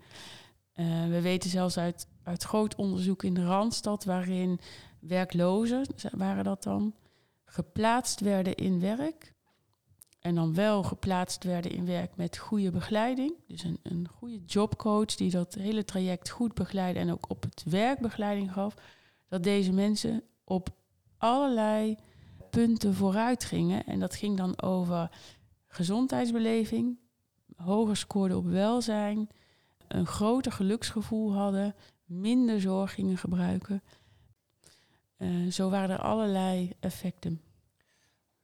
We 1.09 1.19
weten 1.21 1.49
zelfs 1.49 1.77
uit, 1.77 2.07
uit 2.23 2.43
groot 2.43 2.75
onderzoek 2.75 3.23
in 3.23 3.33
de 3.33 3.45
Randstad, 3.45 4.03
waarin 4.03 4.59
werklozen, 4.99 5.85
waren 6.11 6.43
dat 6.43 6.63
dan, 6.63 6.93
geplaatst 7.45 8.19
werden 8.19 8.55
in 8.55 8.79
werk. 8.79 9.33
En 10.19 10.35
dan 10.35 10.53
wel 10.53 10.83
geplaatst 10.83 11.43
werden 11.43 11.71
in 11.71 11.85
werk 11.85 12.15
met 12.15 12.37
goede 12.37 12.71
begeleiding. 12.71 13.33
Dus 13.47 13.63
een, 13.63 13.79
een 13.83 14.07
goede 14.07 14.41
jobcoach 14.45 15.15
die 15.15 15.31
dat 15.31 15.53
hele 15.53 15.85
traject 15.85 16.29
goed 16.29 16.53
begeleidde 16.53 16.99
en 16.99 17.11
ook 17.11 17.29
op 17.29 17.43
het 17.43 17.63
werk 17.65 17.99
begeleiding 17.99 18.53
gaf. 18.53 18.73
Dat 19.27 19.43
deze 19.43 19.71
mensen 19.71 20.23
op 20.43 20.69
allerlei 21.17 21.97
punten 22.49 22.93
vooruit 22.93 23.43
gingen. 23.43 23.85
En 23.85 23.99
dat 23.99 24.15
ging 24.15 24.37
dan 24.37 24.61
over 24.61 25.09
gezondheidsbeleving, 25.67 26.97
hoger 27.55 27.97
scoorden 27.97 28.37
op 28.37 28.45
welzijn, 28.45 29.29
een 29.87 30.05
groter 30.05 30.51
geluksgevoel 30.51 31.33
hadden, 31.33 31.75
minder 32.05 32.61
zorg 32.61 32.93
gingen 32.93 33.17
gebruiken. 33.17 33.83
Uh, 35.19 35.51
zo 35.51 35.69
waren 35.69 35.89
er 35.89 36.01
allerlei 36.01 36.71
effecten. 36.79 37.41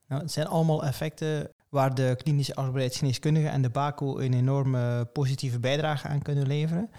Nou, 0.08 0.22
het 0.22 0.32
zijn 0.32 0.48
allemaal 0.48 0.84
effecten 0.84 1.50
waar 1.70 1.96
de 1.96 2.16
klinische 2.18 2.56
arbeidsgeneeskundige 2.56 3.48
en 3.48 3.62
de 3.62 3.70
BACO 3.70 4.20
een 4.20 4.34
enorme 4.34 5.06
positieve 5.14 5.60
bijdrage 5.60 6.08
aan 6.08 6.22
kunnen 6.22 6.48
leveren. 6.48 6.90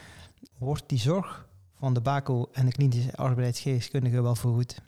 Wordt 0.59 0.89
die 0.89 0.99
zorg 0.99 1.49
van 1.75 1.95
de 1.95 2.01
BACO 2.01 2.49
en 2.53 2.67
de 2.67 2.73
klinische 2.73 3.17
arbeidsgeneeskundige 3.17 4.23
wel 4.23 4.35
vergoed? 4.35 4.83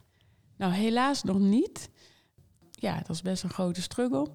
Nou, 0.56 0.72
helaas 0.72 1.22
nog 1.22 1.38
niet. 1.38 1.90
Ja, 2.70 2.96
dat 2.98 3.10
is 3.10 3.22
best 3.22 3.42
een 3.42 3.50
grote 3.50 3.82
struggle. 3.82 4.28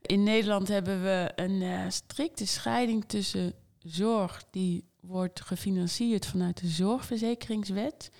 In 0.00 0.22
Nederland 0.22 0.68
hebben 0.68 1.02
we 1.02 1.32
een 1.34 1.60
uh, 1.60 1.84
strikte 1.88 2.46
scheiding 2.46 3.04
tussen 3.04 3.52
zorg 3.78 4.44
die 4.50 4.84
wordt 5.00 5.40
gefinancierd 5.40 6.26
vanuit 6.26 6.60
de 6.60 6.68
zorgverzekeringswet. 6.68 8.10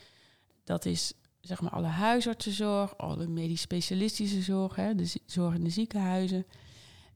Dat 0.65 0.85
is 0.85 1.13
zeg 1.43 1.61
maar 1.61 1.71
alle 1.71 1.87
huisartsenzorg, 1.87 2.97
alle 2.97 3.27
medisch 3.27 3.61
specialistische 3.61 4.43
zorg, 4.43 4.77
hè, 4.77 4.95
de 4.95 5.13
zorg 5.27 5.55
in 5.55 5.65
de 5.65 5.71
ziekenhuizen. 5.71 6.47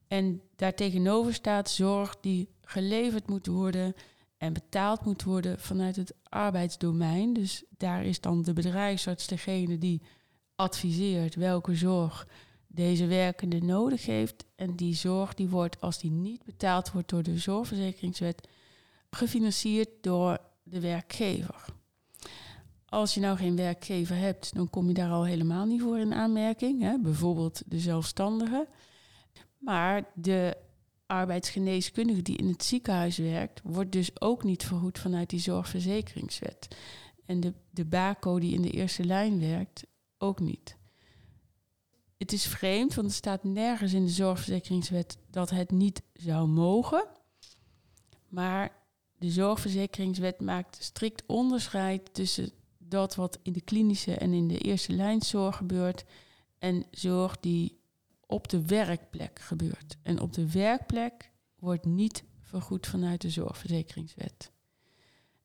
En 0.09 0.43
daartegenover 0.57 1.35
staat 1.35 1.71
zorg 1.71 2.17
die 2.21 2.49
geleverd 2.61 3.29
moet 3.29 3.47
worden 3.47 3.95
en 4.37 4.53
betaald 4.53 5.05
moet 5.05 5.23
worden 5.23 5.61
vanuit 5.61 5.97
het 5.97 6.15
arbeidsdomein. 6.23 7.33
Dus 7.33 7.65
daar 7.77 8.05
is 8.05 8.21
dan 8.21 8.43
de 8.43 8.53
bedrijfsarts 8.53 9.27
degene 9.27 9.79
die 9.79 10.03
adviseert 10.55 11.35
welke 11.35 11.75
zorg 11.75 12.29
deze 12.67 13.07
werkende 13.07 13.61
nodig 13.61 14.07
heeft. 14.07 14.45
En 14.57 14.77
die 14.77 14.95
zorg 14.95 15.35
die 15.35 15.49
wordt, 15.49 15.81
als 15.81 15.99
die 15.99 16.11
niet 16.11 16.45
betaald 16.45 16.93
wordt 16.93 17.09
door 17.09 17.23
de 17.23 17.39
zorgverzekeringswet, 17.39 18.49
gefinancierd 19.11 19.89
door 20.01 20.39
de 20.63 20.81
werkgever. 20.81 21.65
Als 22.97 23.15
je 23.15 23.21
nou 23.21 23.37
geen 23.37 23.57
werkgever 23.57 24.17
hebt, 24.17 24.55
dan 24.55 24.71
kom 24.71 24.89
je 24.89 24.95
daar 24.95 25.11
al 25.11 25.25
helemaal 25.25 25.67
niet 25.67 25.83
voor 25.83 25.99
in 25.99 26.15
aanmerking. 26.15 26.83
Hè? 26.83 26.99
Bijvoorbeeld 26.99 27.63
de 27.67 27.79
zelfstandige. 27.79 28.69
Maar 29.59 30.11
de 30.15 30.57
arbeidsgeneeskundige 31.07 32.23
die 32.23 32.37
in 32.37 32.49
het 32.49 32.65
ziekenhuis 32.65 33.17
werkt, 33.17 33.61
wordt 33.65 33.93
dus 33.93 34.21
ook 34.21 34.45
niet 34.45 34.65
vergoed 34.65 34.99
vanuit 34.99 35.31
die 35.31 35.41
zorgverzekeringswet. 35.41 36.77
En 37.27 37.41
de, 37.41 37.53
de 37.71 37.85
BACO 37.85 38.39
die 38.39 38.55
in 38.55 38.63
de 38.63 38.71
eerste 38.71 39.05
lijn 39.05 39.41
werkt, 39.41 39.87
ook 40.19 40.41
niet. 40.41 40.77
Het 42.17 42.33
is 42.33 42.47
vreemd, 42.47 42.95
want 42.95 43.09
er 43.09 43.15
staat 43.15 43.45
nergens 43.45 43.93
in 43.93 44.05
de 44.05 44.11
zorgverzekeringswet 44.11 45.19
dat 45.31 45.51
het 45.51 45.71
niet 45.71 46.03
zou 46.13 46.49
mogen. 46.49 47.05
Maar 48.29 48.73
de 49.19 49.31
zorgverzekeringswet 49.31 50.41
maakt 50.41 50.83
strikt 50.83 51.23
onderscheid 51.27 52.15
tussen 52.15 52.51
dat 52.89 53.15
wat 53.15 53.39
in 53.43 53.53
de 53.53 53.61
klinische 53.61 54.15
en 54.15 54.33
in 54.33 54.49
de 54.49 54.59
eerste 54.59 54.93
lijnzorg 54.93 55.57
gebeurt 55.57 56.05
en 56.59 56.85
zorg 56.91 57.41
die 57.41 57.79
op 58.27 58.49
de 58.49 58.67
werkplek 58.67 59.39
gebeurt. 59.39 59.97
En 60.03 60.21
op 60.21 60.33
de 60.33 60.51
werkplek 60.53 61.31
wordt 61.59 61.85
niet 61.85 62.25
vergoed 62.43 62.87
vanuit 62.87 63.21
de 63.21 63.31
zorgverzekeringswet. 63.31 64.51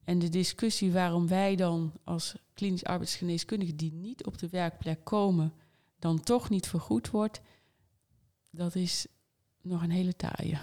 En 0.04 0.20
de 0.20 0.30
discussie 0.30 0.92
waarom 0.92 1.28
wij 1.28 1.56
dan 1.56 1.94
als 2.04 2.36
klinisch 2.54 2.84
arbeidsgeneeskundigen 2.84 3.76
die 3.76 3.94
niet 3.94 4.26
op 4.26 4.38
de 4.38 4.50
werkplek 4.50 5.04
komen, 5.04 5.54
dan 6.00 6.20
toch 6.20 6.50
niet 6.50 6.68
vergoed 6.68 7.10
wordt, 7.10 7.42
dat 8.50 8.76
is 8.76 9.08
nog 9.62 9.84
een 9.84 9.92
hele 9.92 10.16
taaie. 10.16 10.58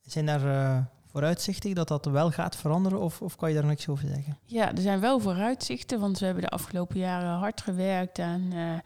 Zijn 0.00 0.28
er 0.28 0.90
vooruitzichten 1.18 1.74
dat 1.74 1.88
dat 1.88 2.04
wel 2.04 2.30
gaat 2.30 2.56
veranderen 2.56 3.00
of, 3.00 3.22
of 3.22 3.36
kan 3.36 3.48
je 3.48 3.54
daar 3.54 3.66
niks 3.66 3.88
over 3.88 4.08
zeggen? 4.08 4.38
Ja, 4.44 4.74
er 4.74 4.82
zijn 4.82 5.00
wel 5.00 5.20
vooruitzichten, 5.20 6.00
want 6.00 6.18
we 6.18 6.24
hebben 6.24 6.42
de 6.42 6.48
afgelopen 6.48 6.98
jaren 6.98 7.38
hard 7.38 7.60
gewerkt 7.60 8.18
aan 8.18 8.52
uh, 8.52 8.78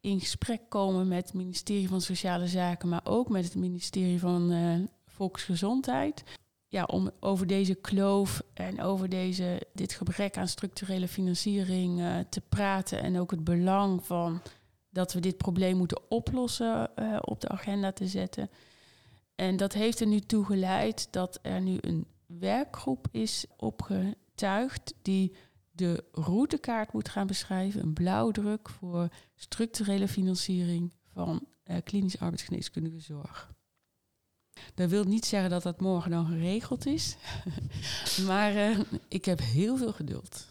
in 0.00 0.20
gesprek 0.20 0.60
komen 0.68 1.08
met 1.08 1.24
het 1.24 1.34
ministerie 1.34 1.88
van 1.88 2.00
Sociale 2.00 2.48
Zaken, 2.48 2.88
maar 2.88 3.00
ook 3.04 3.28
met 3.28 3.44
het 3.44 3.54
ministerie 3.54 4.20
van 4.20 4.52
uh, 4.52 4.74
Volksgezondheid. 5.06 6.24
Ja, 6.68 6.84
om 6.84 7.10
over 7.20 7.46
deze 7.46 7.74
kloof 7.74 8.42
en 8.54 8.82
over 8.82 9.08
deze, 9.08 9.66
dit 9.72 9.92
gebrek 9.92 10.36
aan 10.36 10.48
structurele 10.48 11.08
financiering 11.08 11.98
uh, 11.98 12.14
te 12.28 12.40
praten. 12.40 13.02
En 13.02 13.18
ook 13.18 13.30
het 13.30 13.44
belang 13.44 14.04
van 14.04 14.42
dat 14.90 15.12
we 15.12 15.20
dit 15.20 15.36
probleem 15.36 15.76
moeten 15.76 16.02
oplossen 16.08 16.90
op 17.28 17.40
de 17.40 17.48
agenda 17.48 17.92
te 17.92 18.06
zetten. 18.06 18.50
En 19.40 19.56
dat 19.56 19.72
heeft 19.72 20.00
er 20.00 20.06
nu 20.06 20.20
toe 20.20 20.44
geleid 20.44 21.08
dat 21.10 21.38
er 21.42 21.60
nu 21.60 21.78
een 21.80 22.06
werkgroep 22.26 23.08
is 23.10 23.44
opgetuigd 23.56 24.94
die 25.02 25.34
de 25.70 26.04
routekaart 26.12 26.92
moet 26.92 27.08
gaan 27.08 27.26
beschrijven, 27.26 27.82
een 27.82 27.92
blauwdruk 27.92 28.68
voor 28.68 29.08
structurele 29.34 30.08
financiering 30.08 30.92
van 31.12 31.46
uh, 31.64 31.76
klinisch 31.84 32.18
arbeidsgeneeskundige 32.18 33.00
zorg. 33.00 33.52
Dat 34.74 34.90
wil 34.90 35.04
niet 35.04 35.26
zeggen 35.26 35.50
dat 35.50 35.62
dat 35.62 35.80
morgen 35.80 36.10
dan 36.10 36.26
geregeld 36.26 36.86
is, 36.86 37.16
maar 38.26 38.54
uh, 38.54 38.78
ik 39.08 39.24
heb 39.24 39.40
heel 39.40 39.76
veel 39.76 39.92
geduld. 39.92 40.46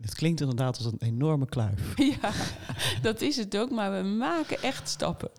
Het 0.00 0.14
klinkt 0.14 0.40
inderdaad 0.40 0.76
als 0.76 0.86
een 0.86 1.02
enorme 1.02 1.46
kluif. 1.46 1.98
ja, 2.20 2.32
dat 3.02 3.20
is 3.20 3.36
het 3.36 3.56
ook, 3.56 3.70
maar 3.70 4.02
we 4.02 4.08
maken 4.08 4.62
echt 4.62 4.88
stappen. 4.88 5.30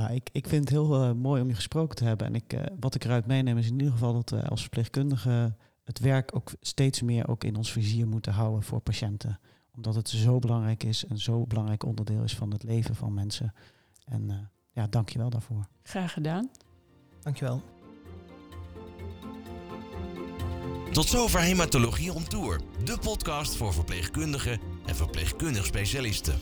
Nou, 0.00 0.12
ik, 0.12 0.28
ik 0.32 0.48
vind 0.48 0.60
het 0.60 0.70
heel 0.70 1.04
uh, 1.04 1.12
mooi 1.12 1.42
om 1.42 1.48
je 1.48 1.54
gesproken 1.54 1.96
te 1.96 2.04
hebben. 2.04 2.26
En 2.26 2.34
ik, 2.34 2.52
uh, 2.52 2.60
wat 2.78 2.94
ik 2.94 3.04
eruit 3.04 3.26
meeneem 3.26 3.58
is 3.58 3.66
in 3.66 3.72
ieder 3.72 3.92
geval 3.92 4.12
dat 4.12 4.30
we 4.30 4.48
als 4.48 4.60
verpleegkundigen 4.60 5.56
het 5.84 5.98
werk 5.98 6.36
ook 6.36 6.52
steeds 6.60 7.02
meer 7.02 7.28
ook 7.28 7.44
in 7.44 7.56
ons 7.56 7.72
vizier 7.72 8.06
moeten 8.06 8.32
houden 8.32 8.62
voor 8.62 8.80
patiënten. 8.80 9.40
Omdat 9.74 9.94
het 9.94 10.08
zo 10.08 10.38
belangrijk 10.38 10.82
is 10.82 11.06
en 11.06 11.18
zo 11.18 11.46
belangrijk 11.46 11.84
onderdeel 11.84 12.22
is 12.22 12.36
van 12.36 12.50
het 12.50 12.62
leven 12.62 12.94
van 12.94 13.14
mensen. 13.14 13.54
En 14.04 14.22
uh, 14.30 14.36
ja, 14.72 14.86
dank 14.86 15.08
je 15.08 15.18
wel 15.18 15.30
daarvoor. 15.30 15.66
Graag 15.82 16.12
gedaan. 16.12 16.50
Dank 17.20 17.36
je 17.36 17.44
wel. 17.44 17.62
Tot 20.92 21.06
zover 21.06 21.40
Hematologie 21.40 22.12
on 22.12 22.24
Tour, 22.24 22.60
de 22.84 22.98
podcast 22.98 23.56
voor 23.56 23.72
verpleegkundigen 23.72 24.60
en 24.86 24.96
verpleegkundig 24.96 25.66
specialisten. 25.66 26.38